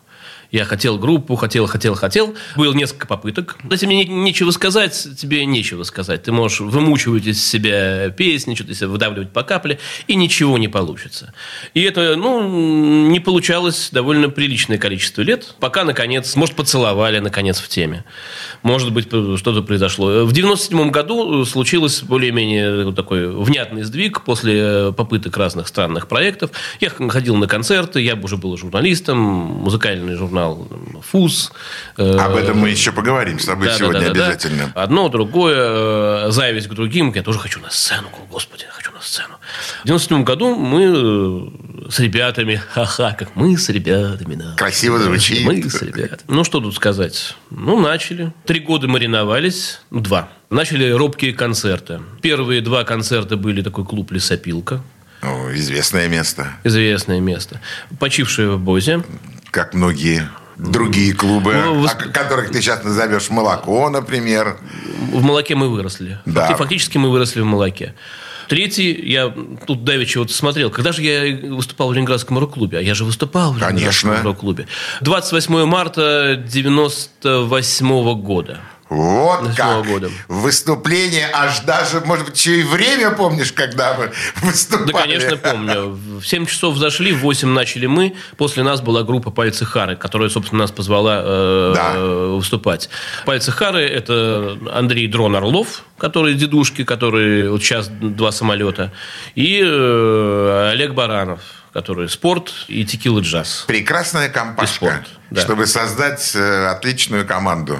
Я 0.50 0.64
хотел 0.64 0.98
группу, 0.98 1.36
хотел, 1.36 1.66
хотел, 1.66 1.94
хотел. 1.94 2.34
Было 2.56 2.72
несколько 2.72 3.06
попыток. 3.06 3.58
Если 3.70 3.84
мне 3.84 4.04
не- 4.06 4.14
нечего 4.14 4.50
сказать, 4.50 5.08
тебе 5.18 5.44
нечего 5.44 5.82
сказать. 5.82 6.22
Ты 6.22 6.32
можешь 6.32 6.60
вымучивать 6.60 7.26
из 7.26 7.44
себя 7.46 8.08
песни, 8.08 8.54
что-то 8.54 8.74
себя 8.74 8.88
выдавливать 8.88 9.30
по 9.30 9.42
капле, 9.42 9.78
и 10.06 10.14
ничего 10.14 10.56
не 10.56 10.68
получится. 10.68 11.34
И 11.74 11.82
это, 11.82 12.16
ну, 12.16 13.08
не 13.08 13.20
получалось 13.20 13.90
довольно 13.92 14.30
приличное 14.30 14.78
количество 14.78 15.20
лет, 15.20 15.54
пока, 15.60 15.84
наконец, 15.84 16.34
может, 16.34 16.54
поцеловали, 16.54 17.18
наконец, 17.18 17.58
в 17.58 17.68
теме. 17.68 18.04
Может 18.62 18.90
быть, 18.92 19.08
что-то 19.08 19.60
произошло. 19.62 20.24
В 20.24 20.32
97 20.32 20.90
году 20.90 21.44
случилось 21.44 22.02
более-менее 22.02 22.92
такой 22.92 23.28
внятный 23.28 23.82
сдвиг 23.82 24.22
после 24.22 24.92
попыток 24.96 25.36
разных 25.36 25.68
странных 25.68 26.08
проектов. 26.08 26.52
Я 26.80 26.88
ходил 26.88 27.36
на 27.36 27.46
концерты, 27.46 28.00
я 28.00 28.14
уже 28.14 28.38
был 28.38 28.56
журналистом, 28.56 29.18
музыкальный 29.18 30.16
журнал 30.38 30.68
«ФУЗ». 31.10 31.52
Э, 31.96 32.16
Об 32.16 32.36
этом 32.36 32.58
мы 32.58 32.70
еще 32.70 32.92
поговорим 32.92 33.38
с 33.38 33.44
тобой 33.46 33.66
да, 33.68 33.76
сегодня 33.76 34.00
да, 34.00 34.06
да, 34.08 34.12
да, 34.12 34.20
да. 34.20 34.26
обязательно. 34.26 34.72
Одно, 34.74 35.08
другое, 35.08 35.56
э, 35.58 36.30
зависть 36.30 36.68
к 36.68 36.74
другим. 36.74 37.12
Я 37.14 37.22
тоже 37.22 37.38
хочу 37.38 37.60
на 37.60 37.70
сцену. 37.70 38.08
Господи, 38.30 38.66
хочу 38.70 38.92
на 38.92 39.00
сцену. 39.00 39.34
В 39.82 39.86
97 39.86 40.24
году 40.24 40.54
мы 40.54 41.50
э, 41.86 41.90
с 41.90 41.98
ребятами, 41.98 42.60
ха-ха, 42.72 43.12
как 43.18 43.34
мы 43.34 43.56
с 43.56 43.68
ребятами. 43.68 44.34
да. 44.34 44.54
Красиво 44.56 44.98
звучит. 44.98 45.44
Мы 45.44 45.62
с 45.62 45.82
ребятами. 45.82 46.20
Ну, 46.28 46.44
что 46.44 46.60
тут 46.60 46.74
сказать? 46.74 47.34
Ну, 47.50 47.80
начали. 47.80 48.32
Три 48.44 48.60
года 48.60 48.88
мариновались. 48.88 49.80
Два. 49.90 50.28
Начали 50.50 50.90
робкие 50.90 51.32
концерты. 51.34 52.00
Первые 52.22 52.60
два 52.60 52.84
концерта 52.84 53.36
были 53.36 53.62
такой 53.62 53.84
клуб 53.84 54.12
«Лесопилка». 54.12 54.80
Ну, 55.20 55.52
известное 55.52 56.06
место, 56.06 56.52
Известное 56.62 57.18
место. 57.18 57.60
Почившее 57.98 58.50
в 58.52 58.60
Бозе. 58.60 59.02
Как 59.50 59.74
многие 59.74 60.28
другие 60.56 61.12
клубы, 61.14 61.54
Ну, 61.54 61.84
о 61.86 61.88
которых 61.94 62.50
ты 62.50 62.60
сейчас 62.60 62.82
назовешь 62.84 63.30
«Молоко», 63.30 63.88
например. 63.90 64.56
В 65.12 65.22
молоке 65.22 65.54
мы 65.54 65.68
выросли. 65.68 66.18
Да. 66.26 66.48
Факти- 66.48 66.56
Фактически 66.58 66.98
мы 66.98 67.10
выросли 67.10 67.40
в 67.40 67.44
молоке. 67.44 67.94
Третий, 68.48 68.92
я 69.08 69.32
тут 69.66 69.84
давеча 69.84 70.20
вот 70.20 70.30
смотрел, 70.32 70.70
когда 70.70 70.90
же 70.92 71.02
я 71.02 71.36
выступал 71.54 71.90
в 71.90 71.92
Ленинградском 71.92 72.38
рок-клубе? 72.38 72.78
А 72.78 72.80
я 72.80 72.94
же 72.94 73.04
выступал 73.04 73.52
в 73.52 73.58
Ленинградском 73.58 74.22
рок-клубе. 74.24 74.66
28 75.02 75.64
марта 75.66 76.42
98 76.50 78.14
года. 78.14 78.58
Вот 78.88 79.54
как. 79.56 79.86
года. 79.86 80.10
Выступление, 80.28 81.28
аж 81.32 81.60
даже, 81.60 82.00
может 82.00 82.24
быть, 82.26 82.36
еще 82.38 82.60
и 82.60 82.62
время 82.62 83.10
помнишь, 83.10 83.52
когда 83.52 83.92
вы 83.94 84.10
выступали? 84.42 84.92
Да, 84.92 84.98
конечно, 84.98 85.36
помню. 85.36 85.88
В 86.20 86.24
7 86.24 86.46
часов 86.46 86.76
зашли, 86.78 87.12
в 87.12 87.18
8 87.18 87.48
начали 87.48 87.86
мы. 87.86 88.14
После 88.36 88.62
нас 88.62 88.80
была 88.80 89.02
группа 89.02 89.30
«Пальцы 89.30 89.64
Хары», 89.64 89.96
которая, 89.96 90.28
собственно, 90.30 90.62
нас 90.62 90.70
позвала 90.70 91.20
э, 91.22 91.72
Да. 91.74 91.98
выступать. 92.36 92.88
«Пальцы 93.26 93.52
Хары»– 93.52 93.80
это 93.88 94.56
Андрей 94.72 95.06
Дрон 95.06 95.36
Орлов, 95.36 95.84
который 95.98 96.34
дедушки, 96.34 96.84
который 96.84 97.48
вот 97.50 97.62
сейчас 97.62 97.88
два 97.88 98.32
самолета, 98.32 98.92
и 99.34 99.60
э, 99.62 100.70
Олег 100.72 100.94
Баранов, 100.94 101.40
который 101.72 102.08
спорт 102.08 102.52
и 102.68 102.84
Tequilajazzz. 102.84 103.64
Прекрасная 103.66 104.28
И 104.28 104.32
компашка, 104.32 104.74
спорт, 104.74 105.06
да. 105.30 105.42
чтобы 105.42 105.66
создать 105.66 106.32
э, 106.34 106.66
отличную 106.66 107.26
команду. 107.26 107.78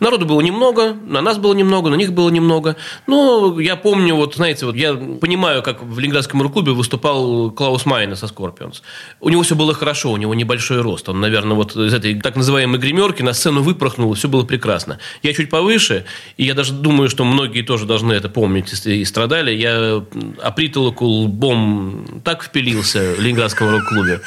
Народу 0.00 0.26
было 0.26 0.40
немного, 0.40 0.94
на 1.06 1.20
нас 1.20 1.38
было 1.38 1.54
немного, 1.54 1.90
на 1.90 1.94
них 1.94 2.12
было 2.12 2.30
немного. 2.30 2.76
Но 3.06 3.60
я 3.60 3.76
помню, 3.76 4.14
вот, 4.14 4.34
знаете, 4.34 4.66
вот 4.66 4.74
я 4.74 4.94
понимаю, 4.94 5.62
как 5.62 5.82
в 5.82 5.98
Ленинградском 5.98 6.42
рок-клубе 6.42 6.72
выступал 6.72 7.50
Клаус 7.50 7.86
Майне 7.86 8.16
со 8.16 8.26
Скорпионс. 8.26 8.82
У 9.20 9.28
него 9.28 9.42
все 9.42 9.54
было 9.54 9.74
хорошо, 9.74 10.10
у 10.10 10.16
него 10.16 10.34
небольшой 10.34 10.80
рост. 10.80 11.08
Он, 11.08 11.20
наверное, 11.20 11.56
вот 11.56 11.76
из 11.76 11.94
этой 11.94 12.20
так 12.20 12.36
называемой 12.36 12.80
гримерки 12.80 13.22
на 13.22 13.32
сцену 13.32 13.62
выпорхнул, 13.62 14.12
и 14.12 14.16
все 14.16 14.28
было 14.28 14.44
прекрасно. 14.44 14.98
Я 15.22 15.32
чуть 15.34 15.50
повыше, 15.50 16.04
и 16.36 16.44
я 16.44 16.54
даже 16.54 16.72
думаю, 16.72 17.08
что 17.08 17.24
многие 17.24 17.62
тоже 17.62 17.86
должны 17.86 18.12
это 18.12 18.28
помнить 18.28 18.86
и 18.86 19.04
страдали. 19.04 19.52
Я 19.52 20.02
о 20.42 20.50
притолоку 20.50 21.04
лбом 21.04 22.22
так 22.24 22.42
впилился 22.42 23.14
в 23.16 23.20
Ленинградском 23.20 23.70
рок-клубе, 23.70 24.20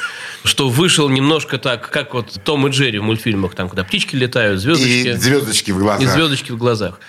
что 0.44 0.68
вышел 0.68 1.08
немножко 1.08 1.58
так, 1.58 1.90
как 1.90 2.14
вот 2.14 2.40
Том 2.44 2.61
и 2.66 2.70
Джерри 2.70 2.98
в 2.98 3.02
мультфильмах, 3.02 3.54
там, 3.54 3.68
когда 3.68 3.84
птички 3.84 4.16
летают, 4.16 4.60
звездочки. 4.60 5.08
И 5.08 5.12
звездочки 5.12 5.70
в 5.70 5.78
глазах. 5.78 6.02
И 6.02 6.06
звездочки 6.06 6.52
в 6.52 6.56
глазах. 6.56 7.00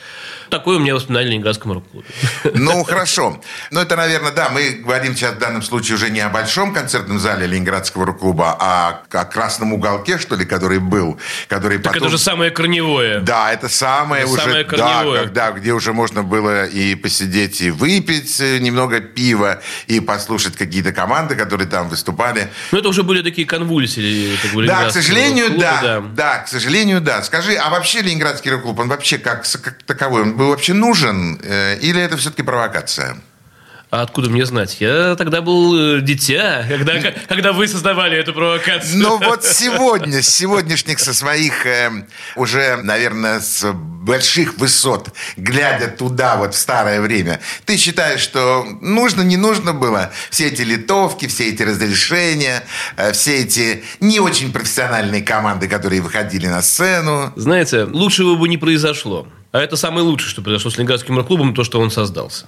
Такое 0.49 0.77
у 0.77 0.79
меня 0.79 0.93
воспоминание 0.93 1.29
о 1.29 1.31
Ленинградском 1.31 1.71
рок-клубе. 1.71 2.05
Ну, 2.53 2.83
хорошо. 2.83 3.41
Ну, 3.71 3.79
это, 3.79 3.95
наверное, 3.95 4.31
да, 4.31 4.49
мы 4.49 4.81
говорим 4.83 5.15
сейчас 5.15 5.33
в 5.33 5.39
данном 5.39 5.63
случае 5.63 5.95
уже 5.95 6.11
не 6.11 6.19
о 6.19 6.29
большом 6.29 6.73
концертном 6.73 7.17
зале 7.17 7.47
Ленинградского 7.47 8.05
рок-клуба, 8.05 8.55
а 8.59 9.01
о 9.09 9.25
красном 9.25 9.73
уголке, 9.73 10.19
что 10.19 10.35
ли, 10.35 10.45
который 10.45 10.77
был, 10.77 11.17
который 11.47 11.79
Так 11.79 11.93
потом... 11.93 12.07
это 12.07 12.17
же 12.17 12.23
самое 12.23 12.51
корневое. 12.51 13.21
Да, 13.21 13.51
это 13.51 13.67
самое 13.67 14.23
Это 14.23 14.31
уже, 14.31 14.41
самое 14.43 14.63
да, 14.63 14.69
корневое. 14.69 15.23
когда, 15.23 15.51
где 15.53 15.73
уже 15.73 15.91
можно 15.93 16.21
было 16.21 16.65
и 16.65 16.93
посидеть, 16.93 17.61
и 17.61 17.71
выпить 17.71 18.39
э, 18.39 18.59
немного 18.59 18.99
пива, 18.99 19.61
и 19.87 19.99
послушать 19.99 20.55
какие-то 20.55 20.91
команды, 20.91 21.35
которые 21.35 21.67
там 21.67 21.89
выступали. 21.89 22.49
Но 22.71 22.77
это 22.77 22.89
уже 22.89 23.01
были 23.01 23.23
такие 23.23 23.47
конвульсии. 23.47 24.35
как 24.41 24.51
бы, 24.51 24.67
Да, 24.67 24.91
к 24.91 24.95
Ленинградского 24.95 25.42
сожалению, 25.49 25.59
рок-клуба, 25.59 25.81
да, 25.81 25.99
да. 25.99 26.39
к 26.39 26.47
сожалению, 26.47 27.01
да. 27.01 27.23
Скажи, 27.23 27.55
а 27.55 27.69
вообще 27.69 28.01
Ленинградский 28.01 28.51
рок-клуб, 28.51 28.79
он 28.79 28.89
вообще 28.89 29.17
как, 29.17 29.45
как 29.61 29.83
таковой, 29.83 30.21
он 30.23 30.35
был 30.35 30.49
вообще 30.49 30.73
нужен? 30.73 31.39
э, 31.43 31.77
или 31.79 32.01
это 32.01 32.17
все-таки 32.17 32.43
провокация? 32.43 33.17
А 33.93 34.01
откуда 34.01 34.27
мне 34.27 34.43
знать? 34.43 34.77
Я 34.79 35.15
тогда 35.15 35.43
был 35.43 35.97
э, 35.97 36.01
дитя, 36.01 36.65
когда, 36.67 36.93
когда 37.29 37.53
вы 37.53 37.67
создавали 37.67 38.17
эту 38.17 38.33
провокацию. 38.33 39.03
Ну 39.03 39.19
вот 39.19 39.45
сегодня, 39.45 40.23
с 40.23 40.29
сегодняшних 40.29 40.97
со 40.99 41.13
своих 41.13 41.67
э, 41.67 41.91
уже, 42.35 42.77
наверное, 42.77 43.39
с 43.39 43.71
больших 43.71 44.57
высот, 44.57 45.09
глядя 45.37 45.89
туда 45.89 46.37
вот 46.37 46.55
в 46.55 46.57
старое 46.57 47.01
время, 47.01 47.39
ты 47.65 47.77
считаешь, 47.77 48.21
что 48.21 48.65
нужно, 48.81 49.21
не 49.21 49.37
нужно 49.37 49.73
было 49.73 50.11
все 50.31 50.47
эти 50.47 50.63
литовки, 50.63 51.27
все 51.27 51.49
эти 51.49 51.61
разрешения, 51.61 52.63
э, 52.97 53.11
все 53.11 53.43
эти 53.43 53.83
не 53.99 54.19
очень 54.19 54.51
профессиональные 54.51 55.21
команды, 55.21 55.67
которые 55.67 56.01
выходили 56.01 56.47
на 56.47 56.63
сцену? 56.63 57.31
Знаете, 57.35 57.83
лучшего 57.83 58.37
бы 58.37 58.49
не 58.49 58.57
произошло. 58.57 59.27
А 59.51 59.59
это 59.59 59.75
самое 59.75 60.03
лучшее, 60.03 60.31
что 60.31 60.41
произошло 60.41 60.71
с 60.71 60.77
Ленинградским 60.77 61.15
рок-клубом, 61.15 61.53
то, 61.53 61.63
что 61.63 61.79
он 61.79 61.91
создался. 61.91 62.47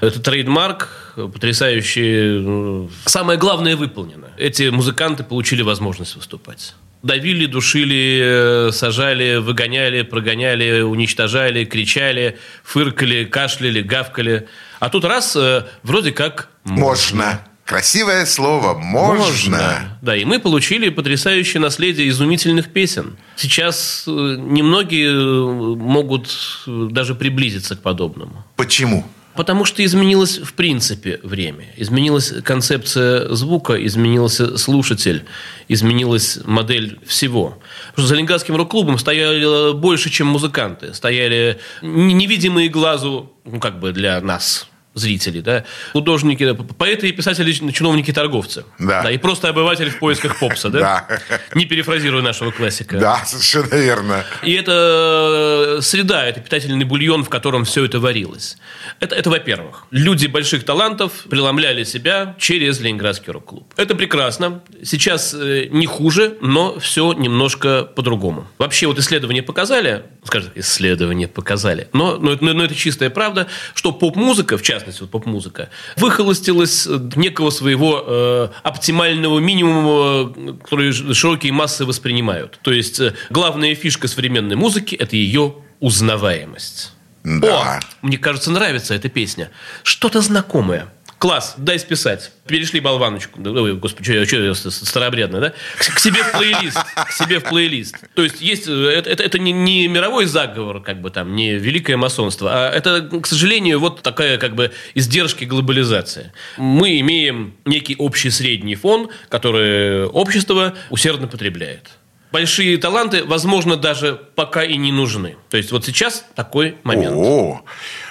Это 0.00 0.20
трейдмарк, 0.20 0.88
потрясающий. 1.14 2.40
ну, 2.40 2.90
Самое 3.04 3.38
главное 3.38 3.76
выполнено. 3.76 4.28
Эти 4.36 4.68
музыканты 4.68 5.24
получили 5.24 5.62
возможность 5.62 6.16
выступать. 6.16 6.74
Давили, 7.02 7.46
душили, 7.46 8.68
э, 8.68 8.72
сажали, 8.72 9.36
выгоняли, 9.36 10.02
прогоняли, 10.02 10.80
уничтожали, 10.80 11.64
кричали, 11.64 12.38
фыркали, 12.64 13.24
кашляли, 13.24 13.80
гавкали. 13.82 14.48
А 14.80 14.88
тут 14.88 15.04
раз, 15.04 15.36
э, 15.36 15.64
вроде 15.82 16.12
как 16.12 16.48
Можно. 16.64 17.40
Красивое 17.66 18.26
слово. 18.26 18.74
Можно. 18.74 19.98
Да, 20.00 20.16
и 20.16 20.24
мы 20.24 20.38
получили 20.38 20.88
потрясающее 20.88 21.60
наследие 21.60 22.08
изумительных 22.08 22.72
песен. 22.72 23.16
Сейчас 23.34 24.04
э, 24.06 24.10
немногие 24.10 25.10
э, 25.10 25.74
могут 25.76 26.28
э, 26.68 26.88
даже 26.92 27.16
приблизиться 27.16 27.74
к 27.74 27.82
подобному. 27.82 28.44
Почему? 28.54 29.04
Потому 29.36 29.64
что 29.64 29.84
изменилось 29.84 30.38
в 30.38 30.54
принципе 30.54 31.20
время. 31.22 31.66
Изменилась 31.76 32.32
концепция 32.42 33.34
звука, 33.34 33.74
изменился 33.86 34.56
слушатель, 34.56 35.24
изменилась 35.68 36.38
модель 36.44 36.98
всего. 37.06 37.58
За 37.96 38.14
Ленинградским 38.14 38.56
рок-клубом 38.56 38.98
стояли 38.98 39.72
больше, 39.74 40.10
чем 40.10 40.28
музыканты. 40.28 40.94
Стояли 40.94 41.58
невидимые 41.82 42.68
глазу, 42.68 43.32
ну, 43.44 43.60
как 43.60 43.80
бы 43.80 43.92
для 43.92 44.20
нас, 44.20 44.68
зрителей, 44.96 45.42
да, 45.42 45.64
художники, 45.92 46.54
поэты 46.54 47.08
и 47.08 47.12
писатели, 47.12 47.52
чиновники, 47.52 48.12
торговцы. 48.12 48.64
Да. 48.78 49.02
да. 49.02 49.10
И 49.10 49.18
просто 49.18 49.48
обыватель 49.48 49.90
в 49.90 49.98
поисках 49.98 50.40
попса, 50.40 50.70
да? 50.70 51.06
Да. 51.08 51.38
Не 51.54 51.66
перефразируя 51.66 52.22
нашего 52.22 52.50
классика. 52.50 52.98
Да, 52.98 53.22
совершенно 53.24 53.74
верно. 53.74 54.24
И 54.42 54.52
это 54.52 55.78
среда, 55.82 56.26
это 56.26 56.40
питательный 56.40 56.84
бульон, 56.84 57.24
в 57.24 57.28
котором 57.28 57.64
все 57.64 57.84
это 57.84 58.00
варилось. 58.00 58.56
Это, 59.00 59.14
это 59.14 59.30
во-первых. 59.30 59.84
Люди 59.90 60.26
больших 60.26 60.64
талантов 60.64 61.12
преломляли 61.28 61.84
себя 61.84 62.34
через 62.38 62.80
Ленинградский 62.80 63.32
рок-клуб. 63.32 63.72
Это 63.76 63.94
прекрасно. 63.94 64.62
Сейчас 64.82 65.34
э, 65.34 65.66
не 65.70 65.86
хуже, 65.86 66.38
но 66.40 66.78
все 66.78 67.12
немножко 67.12 67.84
по-другому. 67.84 68.46
Вообще 68.58 68.86
вот 68.86 68.98
исследования 68.98 69.42
показали, 69.42 70.04
скажем 70.24 70.52
исследования 70.54 71.28
показали, 71.28 71.88
но, 71.92 72.16
но, 72.16 72.36
но, 72.40 72.52
но 72.54 72.64
это 72.64 72.74
чистая 72.74 73.10
правда, 73.10 73.46
что 73.74 73.92
поп-музыка, 73.92 74.56
в 74.56 74.62
частности, 74.62 74.85
частности, 74.86 75.02
вот 75.02 75.10
поп-музыка, 75.10 75.68
выхолостилась 75.96 76.86
некого 77.16 77.50
своего 77.50 78.04
э, 78.06 78.48
оптимального 78.62 79.38
минимума, 79.38 80.32
который 80.62 80.92
широкие 80.92 81.52
массы 81.52 81.84
воспринимают. 81.84 82.58
То 82.62 82.72
есть, 82.72 83.00
э, 83.00 83.14
главная 83.30 83.74
фишка 83.74 84.08
современной 84.08 84.56
музыки– 84.56 84.94
это 84.96 85.16
ее 85.16 85.54
узнаваемость. 85.80 86.92
Да. 87.24 87.78
О, 87.78 87.80
мне 88.02 88.18
кажется, 88.18 88.50
нравится 88.50 88.94
эта 88.94 89.08
песня. 89.08 89.50
Что-то 89.82 90.20
знакомое. 90.20 90.86
Класс, 91.18 91.54
дай 91.56 91.78
списать. 91.78 92.30
Перешли 92.46 92.78
болваночку. 92.78 93.40
Ой, 93.42 93.74
господи, 93.74 94.24
что, 94.26 94.36
я 94.36 94.54
старообрядно, 94.54 95.40
да? 95.40 95.50
К, 95.78 95.94
к 95.94 95.98
себе 95.98 96.22
в 96.22 96.32
плейлист. 96.32 96.78
К 96.94 97.10
себе 97.10 97.40
в 97.40 97.44
плейлист. 97.44 97.96
То 98.14 98.22
есть, 98.22 98.42
есть, 98.42 98.68
э, 98.68 98.90
это, 98.90 99.08
это, 99.08 99.22
это 99.22 99.38
не, 99.38 99.52
не 99.52 99.88
мировой 99.88 100.26
заговор, 100.26 100.82
как 100.82 101.00
бы 101.00 101.10
там, 101.10 101.34
не 101.34 101.54
великое 101.54 101.96
масонство, 101.96 102.50
а 102.52 102.70
это, 102.70 103.00
к 103.00 103.26
сожалению, 103.26 103.80
вот 103.80 104.02
такая 104.02 104.36
как 104.36 104.54
бы 104.54 104.72
издержки 104.94 105.44
глобализации. 105.44 106.32
Мы 106.58 107.00
имеем 107.00 107.54
некий 107.64 107.96
общий 107.96 108.30
средний 108.30 108.74
фон, 108.74 109.08
который 109.30 110.04
общество 110.04 110.74
усердно 110.90 111.28
потребляет 111.28 111.92
большие 112.32 112.76
таланты, 112.78 113.24
возможно, 113.24 113.76
даже 113.76 114.20
пока 114.34 114.64
и 114.64 114.76
не 114.76 114.92
нужны. 114.92 115.36
То 115.48 115.56
есть 115.56 115.72
вот 115.72 115.84
сейчас 115.84 116.24
такой 116.34 116.76
момент. 116.82 117.14
О, 117.16 117.62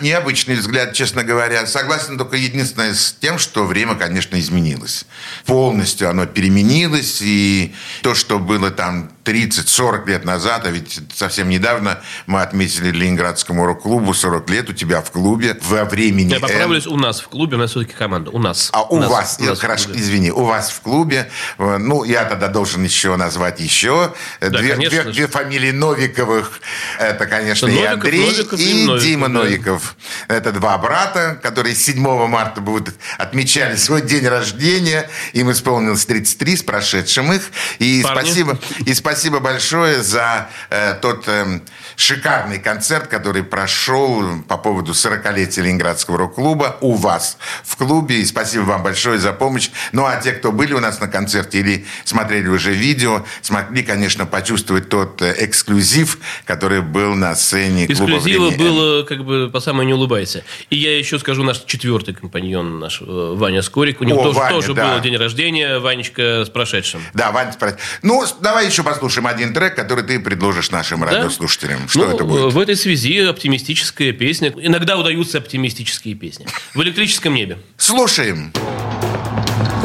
необычный 0.01 0.56
взгляд, 0.56 0.93
честно 0.93 1.23
говоря. 1.23 1.65
Согласен 1.65 2.17
только 2.17 2.38
единственное 2.38 2.93
с 2.93 3.13
тем, 3.13 3.38
что 3.38 3.65
время, 3.65 3.95
конечно, 3.95 4.39
изменилось. 4.39 5.06
Полностью 5.45 6.10
оно 6.10 6.25
переменилось, 6.25 7.21
и 7.21 7.73
то, 8.01 8.15
что 8.15 8.39
было 8.39 8.71
там 8.71 9.12
30-40 9.25 10.07
лет 10.07 10.23
назад, 10.23 10.65
а 10.65 10.69
ведь 10.69 11.01
совсем 11.13 11.49
недавно 11.49 11.99
мы 12.27 12.41
отметили 12.41 12.91
Ленинградскому 12.91 13.65
рок-клубу 13.65 14.13
40 14.13 14.49
лет 14.51 14.69
у 14.69 14.73
тебя 14.73 15.01
в 15.01 15.11
клубе 15.11 15.57
во 15.63 15.83
времени... 15.85 16.31
Я 16.31 16.39
поправлюсь, 16.39 16.85
у 16.85 16.95
нас 16.95 17.19
в 17.19 17.27
клубе, 17.27 17.57
у 17.57 17.59
нас 17.59 17.71
все-таки 17.71 17.93
команда, 17.93 18.29
у 18.29 18.39
нас. 18.39 18.69
А 18.71 18.83
у, 18.83 18.95
у 18.95 18.99
нас, 18.99 19.09
вас, 19.09 19.38
у 19.39 19.45
нас 19.45 19.59
хорошо, 19.59 19.89
извини, 19.93 20.31
у 20.31 20.43
вас 20.43 20.69
в 20.69 20.81
клубе, 20.81 21.29
э, 21.57 21.77
ну, 21.77 22.03
я 22.03 22.25
тогда 22.25 22.47
должен 22.47 22.83
еще 22.83 23.15
назвать 23.15 23.59
еще 23.59 24.13
да, 24.39 24.49
две, 24.49 24.75
две, 24.75 25.03
две 25.03 25.27
фамилии 25.27 25.71
Новиковых. 25.71 26.61
Это, 26.99 27.25
конечно, 27.25 27.65
и 27.65 27.71
Новиков, 27.71 27.93
Андрей, 27.93 28.29
Новиков, 28.29 28.59
и, 28.59 28.63
и 28.63 28.85
Новиков, 28.85 29.03
Дима 29.03 29.27
да. 29.27 29.33
Новиков. 29.33 29.95
Это 30.27 30.51
два 30.51 30.77
брата, 30.77 31.39
которые 31.41 31.73
7 31.73 32.27
марта 32.27 32.61
будут 32.61 32.93
отмечали 33.17 33.75
свой 33.75 34.03
день 34.03 34.27
рождения. 34.27 35.09
Им 35.33 35.51
исполнилось 35.51 36.05
33, 36.05 36.57
с 36.57 36.63
прошедшим 36.63 37.33
их. 37.33 37.49
И 37.79 38.01
Парни. 38.03 38.19
спасибо, 38.19 38.59
и 38.85 38.93
спасибо 38.93 39.14
большое 39.39 40.01
за 40.04 40.49
э, 40.69 40.93
тот 41.01 41.28
э, 41.28 41.60
шикарный 41.95 42.60
концерт, 42.60 43.08
который 43.08 43.43
прошел 43.43 44.41
по 44.47 44.58
поводу 44.58 44.91
40-летия 44.93 45.63
Ленинградского 45.63 46.17
рок-клуба 46.17 46.77
у 46.81 46.93
вас 46.93 47.38
в 47.63 47.75
клубе. 47.77 48.17
И 48.21 48.25
спасибо 48.25 48.63
вам 48.63 48.84
большое 48.84 49.19
за 49.19 49.34
помощь. 49.34 49.69
Ну, 49.91 50.05
а 50.05 50.15
те, 50.17 50.31
кто 50.34 50.51
были 50.51 50.73
у 50.73 50.79
нас 50.79 50.99
на 50.99 51.08
концерте 51.08 51.60
или 51.60 51.86
смотрели 52.03 52.47
уже 52.47 52.73
видео, 52.73 53.25
смогли, 53.41 53.84
конечно, 53.84 54.25
почувствовать 54.25 54.89
тот 54.89 55.21
э, 55.21 55.36
эксклюзив, 55.45 56.19
который 56.45 56.81
был 56.81 57.15
на 57.15 57.36
сцене 57.36 57.88
клуба 57.88 58.17
Эксклюзива 58.17 58.49
было, 58.51 59.03
как 59.03 59.23
бы, 59.25 59.49
по 59.51 59.60
самой 59.60 59.86
не 59.86 59.93
улыбайся. 59.93 60.43
И 60.69 60.77
я 60.77 60.97
еще 60.97 61.19
скажу, 61.19 61.43
наш 61.43 61.60
четвертый 61.65 62.13
компаньон, 62.13 62.79
наш 62.79 63.01
э, 63.01 63.05
Ваня 63.05 63.62
Скорик. 63.62 64.01
У 64.01 64.03
него 64.03 64.21
О, 64.21 64.23
тоже, 64.23 64.39
Ваня, 64.39 64.55
тоже 64.55 64.73
да. 64.73 64.95
был 64.95 65.01
день 65.01 65.17
рождения. 65.17 65.79
Ванечка 65.79 66.43
с 66.45 66.49
прошедшим. 66.49 67.01
Да, 67.13 67.31
Вань, 67.31 67.53
спроси. 67.53 67.75
Ну, 68.01 68.25
с- 68.25 68.34
давай 68.39 68.65
еще 68.67 68.84
послушаем 68.84 69.27
один 69.27 69.53
трек, 69.53 69.75
который 69.75 70.03
ты 70.03 70.19
предложишь 70.19 70.71
нашим 70.71 71.03
радиослушателям. 71.03 71.85
Что 71.88 72.00
Ну, 72.00 72.15
это 72.15 72.24
будет? 72.24 72.54
В 72.54 72.60
этой 72.60 72.76
связи 72.76 73.19
оптимистическая 73.19 74.12
песня. 74.12 74.54
Иногда 74.58 74.98
удаются 74.98 75.38
оптимистические 75.38 76.15
песни. 76.15 76.48
В 76.74 76.82
электрическом 76.82 77.34
небе. 77.34 77.58
Слушаем. 77.78 78.52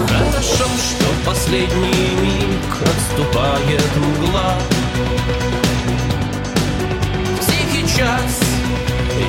Хорошо, 0.08 0.64
что 0.64 1.04
в 1.04 1.24
последний 1.24 2.10
миг 2.22 2.82
отступает 2.82 3.96
мгла 3.96 4.58
Тихий 7.40 7.86
час, 7.96 8.40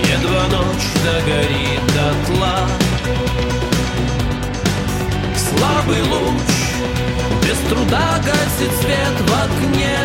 едва 0.08 0.48
ночь 0.48 0.88
догорит 1.04 1.82
дотла 1.94 2.68
Слабый 5.36 6.02
луч, 6.04 6.42
без 7.44 7.58
труда 7.70 8.22
гасит 8.26 8.74
свет 8.80 9.16
в 9.20 9.34
окне 9.34 9.98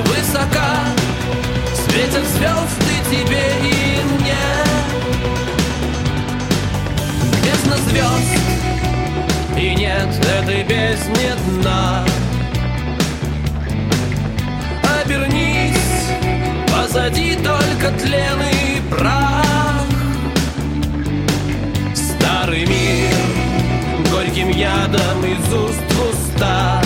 Свысока 0.00 0.78
светят 1.74 2.24
звезды 2.24 2.94
тебе 3.10 3.44
и 3.62 4.00
мне. 4.14 4.34
Бездна 7.44 7.76
звезд. 7.76 8.40
И 9.58 9.74
нет 9.74 10.08
этой 10.24 10.62
бездне 10.62 11.34
дна. 11.46 12.04
Обернись, 15.02 16.08
позади 16.72 17.36
только 17.36 17.90
тлен 17.98 18.40
и 18.42 18.80
прах. 18.88 19.84
Старый 21.94 22.64
мир 22.64 23.14
горьким 24.10 24.48
ядом 24.48 25.24
из 25.24 25.52
уст 25.52 25.92
в 25.92 26.10
уста 26.10 26.80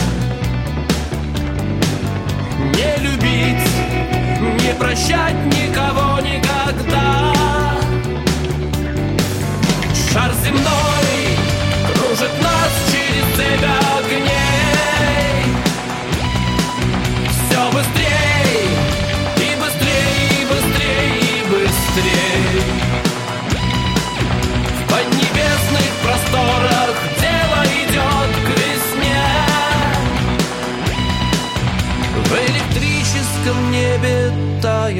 Не 2.76 3.02
любить, 3.02 4.62
не 4.62 4.74
прощать 4.74 5.36
никого 5.46 6.20
никогда 6.20 7.33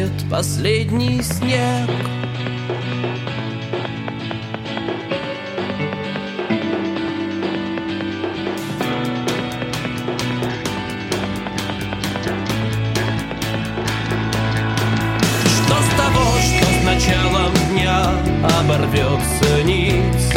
тает 0.05 0.31
последний 0.31 1.23
снег 1.23 1.89
Что 15.57 15.75
с 15.75 15.89
того, 15.97 16.27
что 16.41 16.67
с 16.67 16.85
началом 16.85 17.53
дня 17.71 18.11
оборвется 18.61 19.63
нить? 19.65 20.35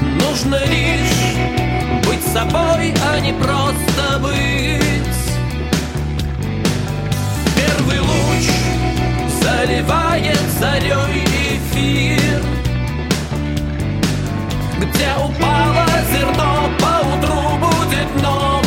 Нужно 0.00 0.58
лишь 0.66 2.06
быть 2.06 2.24
собой, 2.32 2.94
а 3.04 3.20
не 3.20 3.32
просто 3.32 4.18
быть. 4.20 4.89
Заливает 9.60 10.40
зарей 10.58 11.24
эфир, 11.56 12.42
где 14.78 15.08
упало 15.18 15.86
зерно, 16.10 16.70
поутру 16.80 17.58
будет 17.58 18.22
новый 18.22 18.59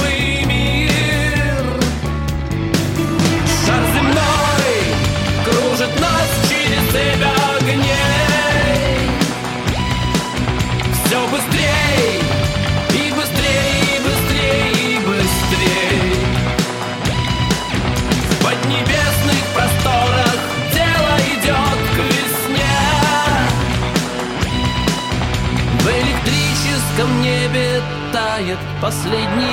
последний 28.84 29.53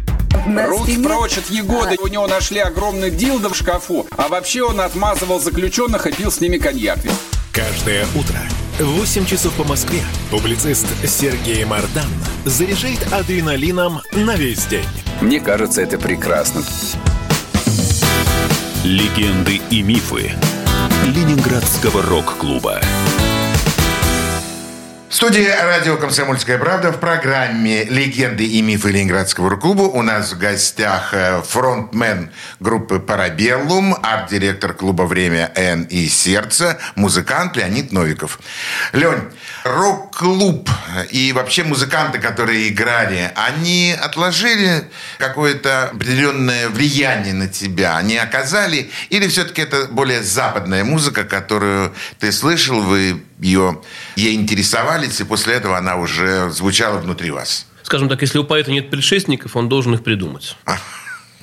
Руки 0.67 0.97
прочь 0.97 1.37
от 1.37 1.49
Егоды. 1.49 1.97
У 2.01 2.07
него 2.07 2.27
нашли 2.27 2.59
огромный 2.59 3.11
дилдо 3.11 3.49
в 3.49 3.55
шкафу. 3.55 4.07
А 4.17 4.27
вообще 4.27 4.63
он 4.63 4.81
отмазывал 4.81 5.39
заключенных 5.39 6.07
и 6.07 6.11
пил 6.11 6.31
с 6.31 6.41
ними 6.41 6.57
коньяк. 6.57 6.99
Каждое 7.51 8.05
утро 8.15 8.39
в 8.79 8.99
8 8.99 9.25
часов 9.25 9.53
по 9.53 9.63
Москве 9.63 10.01
публицист 10.29 10.87
Сергей 11.05 11.65
Мардан 11.65 12.09
заряжает 12.45 13.11
адреналином 13.11 14.01
на 14.13 14.35
весь 14.35 14.65
день. 14.65 14.85
Мне 15.21 15.39
кажется, 15.39 15.81
это 15.81 15.97
прекрасно. 15.99 16.63
Легенды 18.83 19.61
и 19.69 19.83
мифы 19.83 20.31
Ленинградского 21.05 22.01
рок-клуба. 22.01 22.81
В 25.11 25.13
студии 25.13 25.45
радио 25.45 25.97
«Комсомольская 25.97 26.57
правда» 26.57 26.93
в 26.93 26.99
программе 27.01 27.83
«Легенды 27.83 28.45
и 28.45 28.61
мифы 28.61 28.91
Ленинградского 28.91 29.49
рок-клуба» 29.49 29.81
у 29.81 30.01
нас 30.01 30.31
в 30.31 30.37
гостях 30.37 31.13
э, 31.13 31.41
фронтмен 31.45 32.31
группы 32.61 32.97
«Парабеллум», 32.97 33.93
арт-директор 34.01 34.73
клуба 34.73 35.03
«Время 35.03 35.51
Н» 35.57 35.83
и 35.83 36.07
«Сердце», 36.07 36.79
музыкант 36.95 37.57
Леонид 37.57 37.91
Новиков. 37.91 38.39
Лень, 38.93 39.23
рок-клуб 39.65 40.69
и 41.09 41.33
вообще 41.33 41.65
музыканты, 41.65 42.19
которые 42.19 42.69
играли, 42.69 43.33
они 43.35 43.93
отложили 44.01 44.89
какое-то 45.17 45.89
определенное 45.89 46.69
влияние 46.69 47.33
на 47.33 47.49
тебя? 47.49 47.97
Они 47.97 48.15
оказали? 48.15 48.89
Или 49.09 49.27
все-таки 49.27 49.61
это 49.61 49.87
более 49.91 50.23
западная 50.23 50.85
музыка, 50.85 51.25
которую 51.25 51.93
ты 52.17 52.31
слышал, 52.31 52.79
вы 52.79 53.21
ее, 53.41 53.81
ей 54.15 54.35
интересовались, 54.35 55.19
и 55.19 55.23
после 55.23 55.55
этого 55.55 55.77
она 55.77 55.97
уже 55.97 56.49
звучала 56.51 56.99
внутри 56.99 57.31
вас? 57.31 57.67
Скажем 57.83 58.07
так, 58.07 58.21
если 58.21 58.37
у 58.37 58.43
поэта 58.43 58.71
нет 58.71 58.89
предшественников, 58.89 59.55
он 59.55 59.67
должен 59.67 59.93
их 59.93 60.03
придумать. 60.03 60.55
А, 60.65 60.77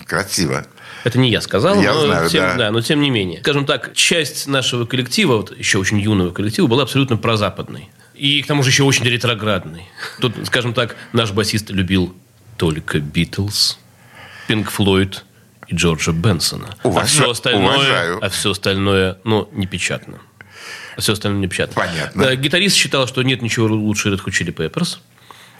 красиво. 0.06 0.66
Это 1.04 1.18
не 1.18 1.30
я 1.30 1.40
сказал, 1.40 1.80
Я 1.80 1.92
но, 1.92 2.06
знаю, 2.06 2.28
тем, 2.30 2.56
да. 2.58 2.70
но 2.70 2.80
тем 2.80 3.00
не 3.00 3.10
менее. 3.10 3.40
Скажем 3.40 3.66
так, 3.66 3.94
часть 3.94 4.46
нашего 4.46 4.84
коллектива, 4.84 5.36
вот 5.36 5.56
еще 5.56 5.78
очень 5.78 5.98
юного 6.00 6.30
коллектива, 6.30 6.66
была 6.66 6.82
абсолютно 6.84 7.16
прозападной. 7.16 7.90
И 8.14 8.42
к 8.42 8.46
тому 8.46 8.62
же 8.62 8.70
еще 8.70 8.82
очень 8.82 9.04
ретроградной. 9.04 9.84
Тут, 10.20 10.34
скажем 10.46 10.74
так, 10.74 10.96
наш 11.12 11.30
басист 11.32 11.70
любил 11.70 12.14
только 12.56 12.98
Битлз, 12.98 13.78
Пинк 14.48 14.70
Флойд 14.70 15.24
и 15.68 15.74
Джорджа 15.76 16.12
Бенсона. 16.12 16.74
Уважа- 16.82 17.00
а 17.02 17.04
все 17.06 17.30
остальное, 17.30 17.76
уважаю. 17.76 18.18
а 18.24 18.28
все 18.28 18.50
остальное, 18.50 19.18
ну, 19.22 19.48
не 19.52 19.66
печатно. 19.66 20.18
А 20.18 20.22
все 20.98 21.12
остальное 21.12 21.40
не 21.40 21.48
печатно. 21.48 21.74
Понятно. 21.74 22.24
Да, 22.24 22.36
гитарист 22.36 22.76
считал, 22.76 23.06
что 23.06 23.22
нет 23.22 23.42
ничего 23.42 23.66
лучше 23.66 24.10
Red 24.10 24.24
Hot 24.24 24.32
Chili 24.32 24.54
Peppers 24.54 24.98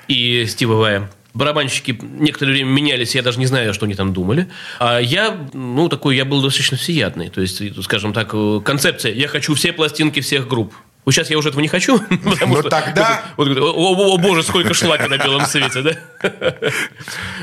и 0.08 0.46
Стива 0.46 0.74
Вая. 0.74 1.10
Барабанщики 1.34 1.96
некоторое 2.02 2.52
время 2.52 2.70
менялись, 2.70 3.14
я 3.14 3.22
даже 3.22 3.38
не 3.38 3.46
знаю, 3.46 3.72
что 3.74 3.84
они 3.84 3.94
там 3.94 4.12
думали. 4.12 4.48
А 4.80 4.98
я, 4.98 5.36
ну, 5.52 5.88
такой, 5.88 6.16
я 6.16 6.24
был 6.24 6.42
достаточно 6.42 6.76
всеядный. 6.76 7.28
То 7.28 7.40
есть, 7.40 7.62
скажем 7.84 8.12
так, 8.12 8.30
э, 8.32 8.60
концепция 8.64 9.12
«я 9.12 9.28
хочу 9.28 9.54
все 9.54 9.72
пластинки 9.72 10.20
всех 10.20 10.48
групп». 10.48 10.72
Вот 11.08 11.14
сейчас 11.14 11.30
я 11.30 11.38
уже 11.38 11.48
этого 11.48 11.62
не 11.62 11.68
хочу. 11.68 11.98
потому 12.10 12.56
Ну, 12.56 12.60
что- 12.60 12.68
тогда- 12.68 13.22
Вот, 13.38 13.48
о, 13.48 13.62
о, 13.72 14.14
о, 14.14 14.18
боже, 14.18 14.42
сколько 14.42 14.74
шлака 14.74 15.08
на 15.08 15.16
белом 15.16 15.46
свете, 15.46 15.80
да? 15.80 15.92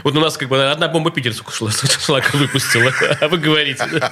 Вот 0.04 0.16
у 0.16 0.20
нас 0.20 0.38
как 0.38 0.50
бы 0.50 0.70
одна 0.70 0.88
бомба 0.88 1.10
Питер 1.10 1.34
шлака 1.34 2.30
выпустила, 2.38 2.92
а 3.20 3.28
вы 3.28 3.40
говорите. 3.40 3.84
да? 3.92 4.12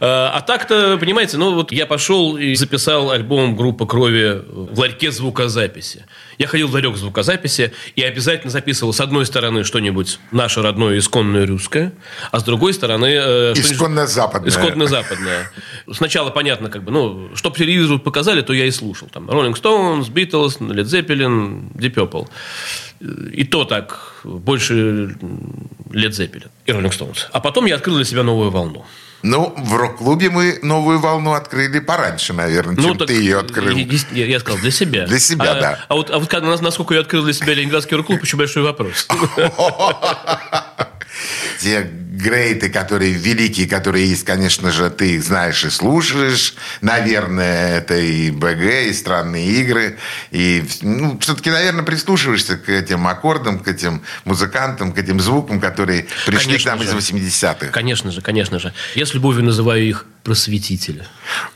А 0.00 0.32
а 0.34 0.40
так-то, 0.42 0.98
понимаете, 0.98 1.38
ну 1.38 1.54
вот 1.54 1.72
я 1.72 1.86
пошел 1.86 2.36
и 2.36 2.54
записал 2.54 3.10
альбом 3.10 3.56
группы 3.56 3.86
«Крови» 3.86 4.42
в 4.46 4.78
ларьке 4.78 5.10
звукозаписи. 5.10 6.04
Я 6.40 6.46
ходил 6.46 6.68
в 6.68 6.72
ларек 6.72 6.96
звукозаписи 6.96 7.74
и 7.96 8.02
обязательно 8.02 8.50
записывал 8.50 8.94
с 8.94 9.00
одной 9.02 9.26
стороны 9.26 9.62
что-нибудь 9.62 10.18
наше 10.32 10.62
родное 10.62 10.96
исконное 10.98 11.46
русское, 11.46 11.92
а 12.30 12.40
с 12.40 12.44
другой 12.44 12.72
стороны... 12.72 13.12
э, 13.14 13.52
Исконно-западное. 13.52 14.48
Исконно-западное. 14.48 15.50
Сначала 15.92 16.30
понятно, 16.30 16.70
как 16.70 16.82
бы, 16.82 16.92
ну, 16.92 17.30
что 17.34 17.50
по 17.50 17.58
телевизору 17.58 17.98
показали, 17.98 18.40
то 18.40 18.54
я 18.54 18.64
и 18.64 18.70
слушал. 18.70 19.08
Там 19.12 19.28
Rolling 19.28 19.52
Stones, 19.52 20.10
Beatles, 20.10 20.58
Led 20.60 20.84
Zeppelin, 20.84 21.72
Deep 21.74 21.92
Purple. 21.92 22.26
И 23.34 23.44
то 23.44 23.66
так, 23.66 24.22
больше 24.24 25.14
Led 25.90 26.08
Zeppelin 26.08 26.48
и 26.64 26.70
Rolling 26.72 26.90
Stones. 26.90 27.26
А 27.32 27.40
потом 27.40 27.66
я 27.66 27.74
открыл 27.74 27.96
для 27.96 28.06
себя 28.06 28.22
новую 28.22 28.50
волну. 28.50 28.86
Ну, 29.22 29.54
в 29.56 29.74
рок-клубе 29.74 30.30
мы 30.30 30.58
новую 30.62 30.98
волну 30.98 31.34
открыли 31.34 31.80
пораньше, 31.80 32.32
наверное, 32.32 32.76
чем 32.76 32.84
Ну, 32.84 32.94
так 32.94 33.08
ты 33.08 33.14
ее 33.14 33.38
открыл. 33.38 33.76
Я, 33.76 34.26
я- 34.26 34.40
сказал, 34.40 34.58
для 34.60 34.70
себя. 34.70 35.06
Для 35.06 35.18
себя, 35.18 35.52
а, 35.52 35.60
да. 35.60 35.84
А 35.88 35.94
вот, 35.94 36.10
а 36.10 36.18
вот 36.18 36.60
насколько 36.62 36.94
я 36.94 37.00
открыл 37.00 37.24
для 37.24 37.34
себя 37.34 37.54
Ленинградский 37.54 37.96
рок-клуб, 37.96 38.22
еще 38.22 38.36
большой 38.36 38.62
вопрос. 38.62 39.06
Те 41.60 41.90
грейты, 42.20 42.68
которые 42.68 43.12
великие, 43.12 43.66
которые 43.66 44.08
есть, 44.08 44.24
конечно 44.24 44.70
же, 44.70 44.90
ты 44.90 45.16
их 45.16 45.22
знаешь 45.22 45.64
и 45.64 45.70
слушаешь. 45.70 46.54
Наверное, 46.80 47.78
это 47.78 47.96
и 47.96 48.30
БГ, 48.30 48.88
и 48.88 48.92
странные 48.92 49.46
игры. 49.46 49.98
И 50.30 50.64
ну, 50.82 51.18
все-таки, 51.20 51.50
наверное, 51.50 51.84
прислушиваешься 51.84 52.56
к 52.56 52.68
этим 52.68 53.06
аккордам, 53.06 53.58
к 53.58 53.68
этим 53.68 54.02
музыкантам, 54.24 54.92
к 54.92 54.98
этим 54.98 55.20
звукам, 55.20 55.60
которые 55.60 56.06
пришли 56.26 56.46
Конечно 56.46 56.72
к 56.72 56.74
нам 56.76 56.86
же. 56.86 56.98
из 56.98 57.10
80-х. 57.10 57.66
Конечно 57.68 58.10
же, 58.10 58.20
конечно 58.20 58.58
же. 58.58 58.72
Я 58.94 59.06
с 59.06 59.14
любовью 59.14 59.44
называю 59.44 59.86
их 59.86 60.06
просветители. 60.22 61.04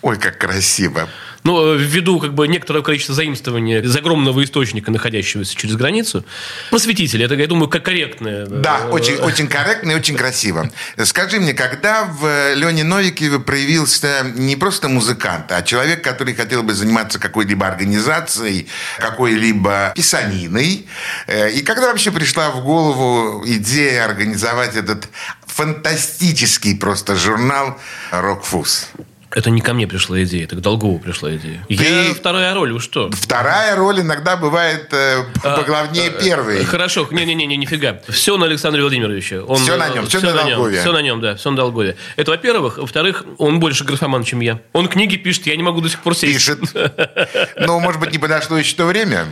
Ой, 0.02 0.18
как 0.18 0.38
красиво. 0.38 1.08
Ну, 1.44 1.74
э, 1.74 1.76
ввиду 1.76 2.18
как 2.20 2.32
бы 2.32 2.48
некоторого 2.48 2.82
количества 2.82 3.14
заимствования 3.14 3.82
из 3.82 3.94
огромного 3.94 4.42
источника, 4.42 4.90
находящегося 4.90 5.54
через 5.54 5.76
границу, 5.76 6.24
просветители, 6.70 7.22
это, 7.22 7.34
я 7.34 7.46
думаю, 7.46 7.68
как 7.68 7.84
корректное. 7.84 8.46
Да, 8.46 8.80
э, 8.84 8.88
очень, 8.88 9.16
очень 9.16 9.46
корректно 9.46 9.90
и 9.90 9.94
очень 9.94 10.16
красиво. 10.16 10.70
Скажи 11.04 11.38
мне, 11.38 11.52
когда 11.52 12.04
в 12.04 12.54
Лене 12.54 12.82
Новикове 12.82 13.40
проявился 13.40 14.22
не 14.34 14.56
просто 14.56 14.88
музыкант, 14.88 15.52
а 15.52 15.60
человек, 15.62 16.02
который 16.02 16.34
хотел 16.34 16.62
бы 16.62 16.72
заниматься 16.72 17.18
какой-либо 17.18 17.66
организацией, 17.66 18.66
какой-либо 18.98 19.92
писаниной, 19.94 20.86
э, 21.26 21.50
и 21.50 21.60
когда 21.60 21.88
вообще 21.88 22.10
пришла 22.10 22.52
в 22.52 22.64
голову 22.64 23.44
идея 23.46 24.06
организовать 24.06 24.76
этот 24.76 25.08
фантастический 25.46 26.74
просто 26.74 27.16
журнал 27.16 27.78
«Рокфуз»? 28.10 28.88
Это 29.34 29.50
не 29.50 29.60
ко 29.60 29.74
мне 29.74 29.88
пришла 29.88 30.22
идея, 30.22 30.44
это 30.44 30.54
к 30.54 30.60
Долгову 30.60 30.98
пришла 31.00 31.34
идея. 31.34 31.64
Ты- 31.68 31.74
Я 31.74 32.14
вторая 32.14 32.54
роль, 32.54 32.72
вы 32.72 32.78
что? 32.80 33.10
Вторая 33.10 33.74
роль 33.74 34.00
иногда 34.00 34.36
бывает 34.36 34.88
э, 34.92 35.24
А, 35.42 35.56
поглавнее 35.56 36.10
первой. 36.10 36.64
Хорошо, 36.64 37.08
не-не-не, 37.10 37.56
нифига. 37.56 38.00
Все 38.08 38.36
на 38.36 38.46
Александре 38.46 38.82
Владимировиче. 38.82 39.40
Он, 39.40 39.56
Всё 39.56 39.76
на 39.76 39.88
нем, 39.88 40.06
всё 40.06 40.18
всё 40.18 40.32
на 40.32 40.44
Долгове. 40.44 40.80
Все 40.80 40.92
на 40.92 41.02
нем, 41.02 41.20
да, 41.20 41.34
все 41.34 41.50
на 41.50 41.56
Долгове. 41.56 41.96
Это, 42.14 42.30
во-первых. 42.30 42.78
Во-вторых, 42.78 43.24
он 43.38 43.58
больше 43.58 43.84
графоман, 43.84 44.22
чем 44.22 44.40
я. 44.40 44.60
Он 44.72 44.86
книги 44.86 45.16
пишет, 45.16 45.46
я 45.46 45.56
не 45.56 45.62
могу 45.64 45.80
до 45.80 45.88
сих 45.88 46.00
пор 46.00 46.14
сесть. 46.14 46.34
Пишет. 46.34 46.60
Ну, 47.56 47.80
может 47.80 48.00
быть, 48.00 48.12
не 48.12 48.18
подошло 48.18 48.56
еще 48.58 48.76
то 48.76 48.84
время. 48.86 49.26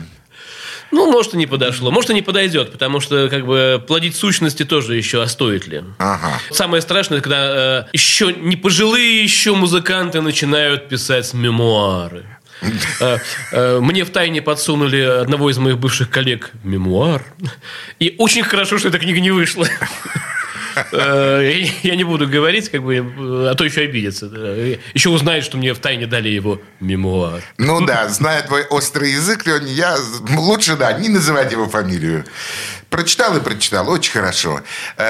Ну, 0.93 1.11
может, 1.11 1.34
и 1.34 1.36
не 1.38 1.47
подошло. 1.47 1.90
Может, 1.90 2.11
и 2.11 2.14
не 2.14 2.22
подойдет, 2.22 2.70
потому 2.70 3.01
что, 3.01 3.28
как 3.28 3.47
бы, 3.47 3.82
плодить 3.86 4.14
сущности 4.14 4.64
тоже 4.64 4.95
еще, 4.97 5.22
а 5.22 5.26
стоит 5.26 5.66
ли? 5.66 5.82
Ага. 5.99 6.38
Самое 6.51 6.82
страшное, 6.82 7.20
когда 7.20 7.84
э, 7.84 7.84
еще 7.95 8.32
не 8.32 8.57
пожилые 8.57 9.22
еще 9.22 9.55
музыканты 9.55 10.20
начинают 10.20 10.88
писать 10.88 11.32
мемуары. 11.32 12.24
Э, 13.01 13.18
э, 13.53 13.80
Мне 13.80 14.05
в 14.05 14.11
тайне 14.11 14.43
подсунули 14.43 15.01
одного 15.01 15.51
из 15.51 15.59
моих 15.59 15.78
бывших 15.78 16.11
коллег 16.11 16.51
мемуар. 16.62 17.24
И 17.99 18.14
очень 18.18 18.43
хорошо, 18.43 18.78
что 18.78 18.88
эта 18.88 18.99
книга 18.99 19.20
не 19.20 19.30
вышла. 19.30 19.66
Э, 20.93 21.62
Я 21.83 21.97
не 21.97 22.05
буду 22.05 22.29
говорить, 22.29 22.68
как 22.68 22.83
бы, 22.83 23.49
а 23.51 23.55
то 23.55 23.64
еще 23.64 23.83
обидится. 23.83 24.27
Еще 24.95 25.11
узнает, 25.11 25.45
что 25.45 25.57
мне 25.57 25.75
в 25.75 25.79
тайне 25.79 26.07
дали 26.07 26.29
его 26.29 26.61
мемуар. 26.81 27.43
Ну 27.59 27.85
да, 27.85 28.09
зная 28.09 28.43
твой 28.43 28.64
острый 28.64 29.12
язык, 29.12 29.47
Лень, 29.47 29.68
я 29.68 29.97
лучше, 30.37 30.77
да, 30.77 30.93
не 30.93 31.09
называть 31.09 31.53
его 31.53 31.68
фамилию. 31.68 32.25
Прочитал 32.93 33.34
и 33.38 33.40
прочитал, 33.40 33.88
очень 33.88 34.12
хорошо. 34.12 34.61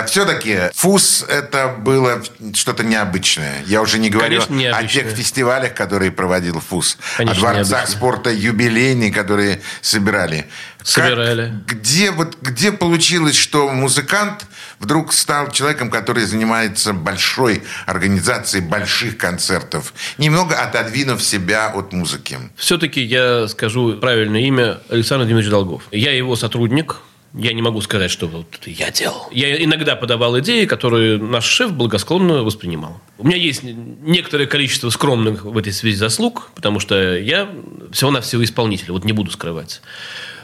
Все-таки 0.07 0.57
ФУС 0.73 1.25
это 1.29 1.67
было 1.67 2.23
что-то 2.55 2.85
необычное. 2.85 3.65
Я 3.67 3.83
уже 3.83 3.99
не 3.99 4.09
говорю 4.09 4.41
Конечно, 4.41 4.79
о 4.79 4.85
тех 4.85 5.09
фестивалях, 5.09 5.75
которые 5.75 6.13
проводил 6.13 6.61
ФУС. 6.61 6.97
Конечно, 7.17 7.37
о 7.37 7.41
дворцах 7.41 7.71
необычное. 7.81 7.87
спорта 7.99 8.31
юбилейные, 8.31 9.13
которые 9.13 9.61
собирали. 9.81 10.47
Как- 10.79 10.87
Собирали. 10.87 11.53
где, 11.67 12.13
вот, 12.13 12.37
где 12.41 12.71
получилось, 12.71 13.37
что 13.37 13.69
музыкант 13.69 14.47
вдруг 14.79 15.13
стал 15.13 15.51
человеком, 15.51 15.91
который 15.91 16.25
занимается 16.25 16.93
большой 16.93 17.65
организацией 17.87 18.63
больших 18.63 19.17
концертов, 19.19 19.93
немного 20.19 20.55
отодвинув 20.57 21.21
себя 21.23 21.69
от 21.69 21.93
музыки? 21.93 22.39
Все-таки 22.57 23.01
я 23.03 23.49
скажу 23.49 23.95
правильное 23.97 24.43
имя 24.43 24.79
Александр 24.89 25.25
Дмитриевич 25.25 25.51
Долгов. 25.51 25.83
Я 25.91 26.13
его 26.13 26.37
сотрудник. 26.37 26.97
Я 27.35 27.55
не 27.55 27.63
могу 27.63 27.81
сказать, 27.81 28.11
что 28.11 28.27
вот 28.27 28.47
я 28.67 28.91
делал. 28.91 29.29
Я 29.33 29.63
иногда 29.65 29.97
подавал 29.97 30.39
идеи, 30.41 30.67
которые 30.67 31.17
наш 31.17 31.45
шеф 31.47 31.73
благосклонно 31.73 32.43
воспринимал. 32.43 33.01
У 33.17 33.27
меня 33.27 33.39
есть 33.39 33.63
некоторое 33.63 34.47
количество 34.47 34.91
скромных 34.91 35.45
в 35.45 35.57
этой 35.57 35.73
связи 35.73 35.97
заслуг, 35.97 36.51
потому 36.55 36.79
что 36.79 37.17
я 37.17 37.49
всего-навсего 37.91 38.45
исполнитель, 38.45 38.93
вот 38.93 39.05
не 39.05 39.13
буду 39.13 39.31
скрывать. 39.31 39.81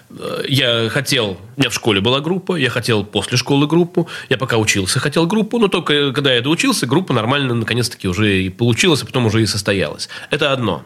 Э, 0.08 0.44
Я 0.48 0.88
хотел, 0.88 1.38
у 1.56 1.60
меня 1.60 1.68
в 1.68 1.74
школе 1.74 2.00
была 2.00 2.20
группа, 2.20 2.56
я 2.56 2.70
хотел 2.70 3.04
после 3.04 3.36
школы 3.36 3.66
группу, 3.66 4.08
я 4.30 4.38
пока 4.38 4.56
учился, 4.56 4.98
хотел 4.98 5.26
группу, 5.26 5.58
но 5.58 5.68
только 5.68 6.12
когда 6.12 6.32
я 6.32 6.40
доучился, 6.40 6.86
группа 6.86 7.12
нормально 7.12 7.52
наконец-таки 7.52 8.08
уже 8.08 8.44
и 8.44 8.48
получилась, 8.48 9.02
а 9.02 9.06
потом 9.06 9.26
уже 9.26 9.42
и 9.42 9.46
состоялась. 9.46 10.08
Это 10.30 10.52
одно. 10.52 10.84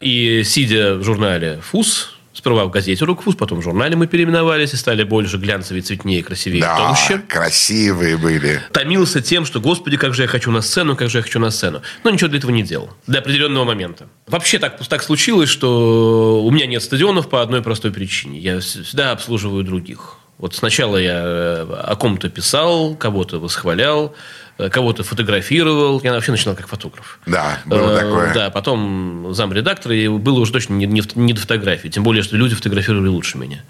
И 0.00 0.42
сидя 0.44 0.96
в 0.96 1.04
журнале 1.04 1.60
«ФУС», 1.62 2.15
сперва 2.36 2.64
в 2.66 2.70
газете 2.70 3.04
«Рукфуз», 3.04 3.34
потом 3.34 3.60
в 3.60 3.62
журнале 3.62 3.96
мы 3.96 4.06
переименовались 4.06 4.74
и 4.74 4.76
стали 4.76 5.02
больше 5.04 5.38
глянцевее, 5.38 5.82
цветнее, 5.82 6.22
красивее, 6.22 6.60
Да, 6.62 6.76
толще 6.76 7.18
красивые 7.18 8.16
были. 8.16 8.62
томился 8.72 9.22
тем, 9.22 9.46
что, 9.46 9.60
господи, 9.60 9.96
как 9.96 10.14
же 10.14 10.22
я 10.22 10.28
хочу 10.28 10.50
на 10.50 10.60
сцену, 10.60 10.96
как 10.96 11.08
же 11.10 11.18
я 11.18 11.22
хочу 11.22 11.38
на 11.38 11.50
сцену. 11.50 11.82
Но 12.04 12.10
ничего 12.10 12.28
для 12.28 12.38
этого 12.38 12.50
не 12.50 12.62
делал. 12.62 12.90
До 13.06 13.18
определенного 13.18 13.64
момента. 13.64 14.08
Вообще 14.26 14.58
так, 14.58 14.84
так 14.86 15.02
случилось, 15.02 15.48
что 15.48 16.42
у 16.44 16.50
меня 16.50 16.66
нет 16.66 16.82
стадионов 16.82 17.28
по 17.28 17.40
одной 17.42 17.62
простой 17.62 17.90
причине. 17.92 18.38
Я 18.38 18.60
всегда 18.60 19.12
обслуживаю 19.12 19.64
других. 19.64 20.18
Вот 20.38 20.54
сначала 20.54 20.98
я 20.98 21.22
э, 21.24 21.66
о 21.84 21.96
ком-то 21.96 22.28
писал, 22.28 22.94
кого-то 22.94 23.38
восхвалял, 23.38 24.14
э, 24.58 24.68
кого-то 24.68 25.02
фотографировал. 25.02 26.00
Я 26.04 26.12
вообще 26.12 26.30
начинал 26.32 26.54
как 26.54 26.68
фотограф. 26.68 27.20
Да, 27.26 27.58
было 27.64 27.96
Э, 27.96 28.00
такое. 28.00 28.34
Да, 28.34 28.50
потом 28.50 29.32
замредактора, 29.32 29.94
и 29.94 30.08
было 30.08 30.40
уже 30.40 30.52
точно 30.52 30.74
не, 30.74 30.86
не, 30.86 31.02
не 31.14 31.32
до 31.32 31.40
фотографии. 31.40 31.88
Тем 31.88 32.02
более, 32.02 32.22
что 32.22 32.36
люди 32.36 32.54
фотографировали 32.54 33.08
лучше 33.08 33.38
меня. 33.38 33.62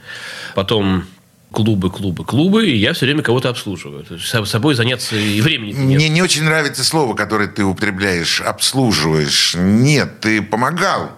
Потом 0.57 1.05
клубы, 1.53 1.91
клубы, 1.91 2.25
клубы, 2.25 2.67
и 2.67 2.77
я 2.77 2.93
все 2.93 3.07
время 3.07 3.23
кого-то 3.23 3.49
обслуживаю. 3.49 4.03
То 4.05 4.15
есть, 4.15 4.27
собой 4.27 4.75
заняться 4.75 5.17
и 5.17 5.41
времени 5.41 5.71
нет. 5.71 5.97
Мне 5.97 6.09
не 6.09 6.21
очень 6.21 6.43
нравится 6.43 6.85
слово, 6.85 7.15
которое 7.15 7.49
ты 7.49 7.63
употребляешь, 7.65 8.41
обслуживаешь. 8.41 9.55
Нет, 9.57 10.21
ты 10.21 10.43
помогал, 10.43 11.13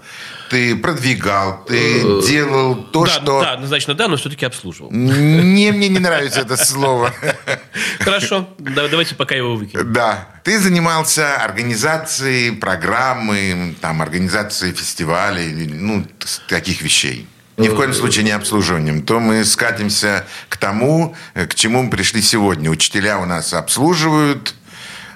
ты 0.51 0.77
продвигал, 0.77 1.65
ты 1.67 2.23
делал 2.27 2.77
то, 2.77 3.05
Э, 3.05 3.07
да, 3.07 3.13
что... 3.13 3.41
да, 3.43 3.53
однозначно 3.53 3.95
да, 3.95 4.09
но 4.09 4.17
все-таки 4.17 4.45
обслуживал. 4.47 4.91
Не, 4.91 5.71
мне 5.73 5.89
не 5.89 5.99
нравится 5.99 6.41
это 6.41 6.57
слово. 6.57 7.13
Хорошо, 8.01 8.49
да- 8.59 8.89
давайте 8.89 9.15
пока 9.15 9.35
его 9.35 9.57
выкинем. 9.57 9.93
Да. 9.93 10.29
Ты 10.45 10.59
занимался 10.59 11.37
организацией 11.37 12.53
программы, 12.53 13.75
там, 13.81 14.01
организацией 14.03 14.73
фестивалей, 14.73 15.67
ну, 15.69 16.07
таких 16.49 16.83
вещей. 16.83 17.27
Ни 17.57 17.69
в 17.69 17.75
коем 17.75 17.93
случае 17.93 18.25
не 18.25 18.31
обслуживанием. 18.31 19.03
То 19.03 19.19
мы 19.19 19.45
скатимся 19.45 20.25
к 20.49 20.57
тому, 20.57 21.17
э, 21.35 21.47
к 21.47 21.57
чему 21.57 21.83
мы 21.83 21.91
пришли 21.91 22.23
сегодня. 22.23 22.71
Учителя 22.71 23.19
у 23.19 23.25
нас 23.27 23.53
обслуживают, 23.53 24.55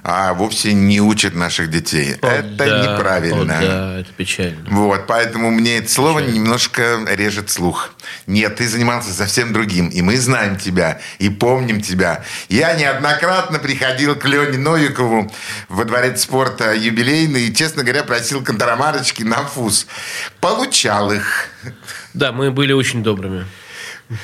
а 0.05 0.35
вовсе 0.35 0.73
не 0.73 1.01
учат 1.01 1.35
наших 1.35 1.71
детей. 1.71 2.17
О, 2.23 2.27
это 2.27 2.49
да, 2.57 2.83
неправильно. 2.83 3.59
о, 3.59 3.63
да, 3.63 4.01
это 4.01 4.13
печально. 4.13 4.65
Вот, 4.69 5.07
поэтому 5.07 5.51
мне 5.51 5.79
это 5.79 5.89
слово 5.89 6.19
немножко 6.19 7.01
режет 7.09 7.51
слух. 7.51 7.95
Нет, 8.27 8.57
ты 8.57 8.69
занимался 8.69 9.13
совсем 9.13 9.53
другим, 9.53 9.89
и 9.89 10.03
мы 10.03 10.17
знаем 10.17 10.57
тебя, 10.57 11.01
и 11.19 11.29
помним 11.29 11.81
тебя. 11.81 12.25
Я 12.49 12.75
неоднократно 12.75 13.59
приходил 13.59 14.17
к 14.17 14.25
Лене 14.27 14.59
Новикову 14.59 15.33
во 15.69 15.85
дворец 15.85 16.23
спорта 16.23 16.75
юбилейный 16.75 17.49
и, 17.49 17.55
честно 17.55 17.85
говоря, 17.85 18.03
просил 18.03 18.43
контрамарочки 18.43 19.23
на 19.23 19.45
фуз. 19.45 19.87
Получал 20.41 21.13
их. 21.13 21.49
Да, 22.13 22.33
мы 22.33 22.51
были 22.51 22.73
очень 22.73 23.03
добрыми. 23.03 23.47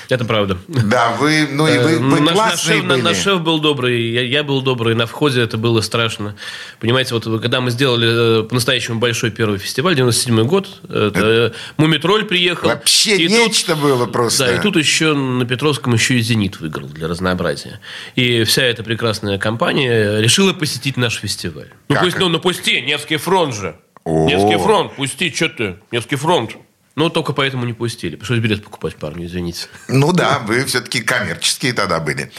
Это 0.09 0.24
правда. 0.24 0.59
Да, 0.68 1.16
вы, 1.18 1.49
ну 1.51 1.66
и 1.66 1.78
вы, 1.78 1.91
Э, 1.93 1.97
вы 1.99 2.20
наш, 2.20 2.20
наш 2.20 2.34
классные 2.34 2.76
шеф, 2.76 2.84
на- 2.84 2.95
были. 2.95 3.03
наш 3.03 3.16
шеф 3.22 3.41
был 3.41 3.59
добрый, 3.61 4.11
я, 4.11 4.22
я 4.22 4.43
был 4.43 4.61
добрый. 4.62 4.95
На 4.95 5.07
входе 5.07 5.41
это 5.43 5.57
было 5.59 5.80
страшно. 5.80 6.36
Понимаете, 6.80 7.14
вот 7.14 7.24
когда 7.41 7.61
мы 7.61 7.70
сделали 7.70 8.41
э, 8.41 8.43
по-настоящему 8.45 8.99
большой 8.99 9.30
первый 9.30 9.59
фестиваль, 9.59 9.95
97 9.95 10.43
год, 10.45 10.68
это, 10.84 11.12
э, 11.14 11.51
Мумитроль 11.76 12.24
приехал. 12.24 12.68
Вообще 12.68 13.16
и 13.16 13.28
нечто 13.28 13.76
было 13.76 14.07
просто. 14.07 14.47
Да, 14.47 14.55
и 14.57 14.61
тут 14.61 14.76
еще 14.76 15.14
на 15.14 15.45
Петровском 15.45 15.95
еще 15.95 16.14
и 16.14 16.20
«Зенит» 16.20 16.61
выиграл 16.61 16.89
для 16.89 17.09
разнообразия. 17.09 17.80
И 18.14 18.45
вся 18.45 18.62
эта 18.62 18.82
прекрасная 18.82 19.39
компания 19.39 20.20
решила 20.20 20.53
посетить 20.53 20.97
наш 20.97 21.14
фестиваль. 21.16 21.68
Ну, 21.89 21.97
пусть, 22.01 22.18
ну, 22.18 22.28
ну 22.28 22.39
пусти, 22.41 22.80
Невский 22.80 23.16
фронт 23.16 23.55
же. 23.55 23.76
О. 24.05 24.26
Невский 24.26 24.57
фронт, 24.57 24.95
пусти, 24.97 25.32
что 25.34 25.49
ты? 25.49 25.76
Невский 25.91 26.16
фронт. 26.16 26.53
Ну, 26.99 27.11
только 27.11 27.33
поэтому 27.33 27.65
не 27.65 27.75
пустили. 27.75 28.17
Пришлось 28.17 28.41
билет 28.41 28.65
покупать 28.65 28.97
парню, 28.97 29.27
извините. 29.27 29.69
Ну 29.87 30.13
да, 30.13 30.41
вы 30.41 30.65
все-таки 30.65 31.01
коммерческие 31.01 31.73
тогда 31.73 32.01
были. 32.01 32.33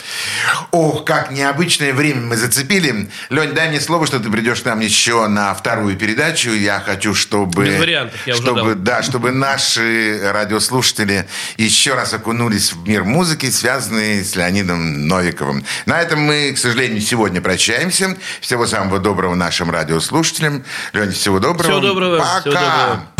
Ох, 0.70 1.06
как 1.06 1.30
необычное 1.30 1.94
время 1.94 2.20
мы 2.26 2.36
зацепили. 2.36 3.08
Лень, 3.30 3.52
дай 3.54 3.70
мне 3.70 3.80
слово, 3.80 4.06
что 4.06 4.20
ты 4.20 4.30
придешь 4.30 4.60
к 4.60 4.66
нам 4.66 4.80
еще 4.80 5.28
на 5.28 5.54
вторую 5.54 5.96
передачу. 5.96 6.50
Я 6.50 6.78
хочу, 6.80 7.14
чтобы... 7.14 7.64
Без 7.64 7.78
вариантов, 7.78 8.26
я 8.26 8.34
уже 8.34 8.42
чтобы, 8.42 8.74
дал. 8.74 8.84
Да, 8.84 9.02
чтобы 9.02 9.30
наши 9.30 10.20
радиослушатели 10.30 11.26
еще 11.56 11.94
раз 11.94 12.12
окунулись 12.12 12.74
в 12.74 12.86
мир 12.86 13.04
музыки, 13.04 13.48
связанный 13.48 14.22
с 14.22 14.36
Леонидом 14.36 15.08
Новиковым. 15.08 15.64
На 15.86 16.02
этом 16.02 16.20
мы, 16.20 16.52
к 16.52 16.58
сожалению, 16.58 17.00
сегодня 17.00 17.40
прощаемся. 17.40 18.14
Всего 18.42 18.66
самого 18.66 18.98
доброго 18.98 19.34
нашим 19.34 19.70
радиослушателям. 19.70 20.64
Лень, 20.92 21.12
всего 21.12 21.38
доброго. 21.38 21.62
Всего 21.62 21.80
доброго, 21.80 22.18
Пока. 22.18 22.40
всего 22.40 22.52
доброго. 22.52 23.19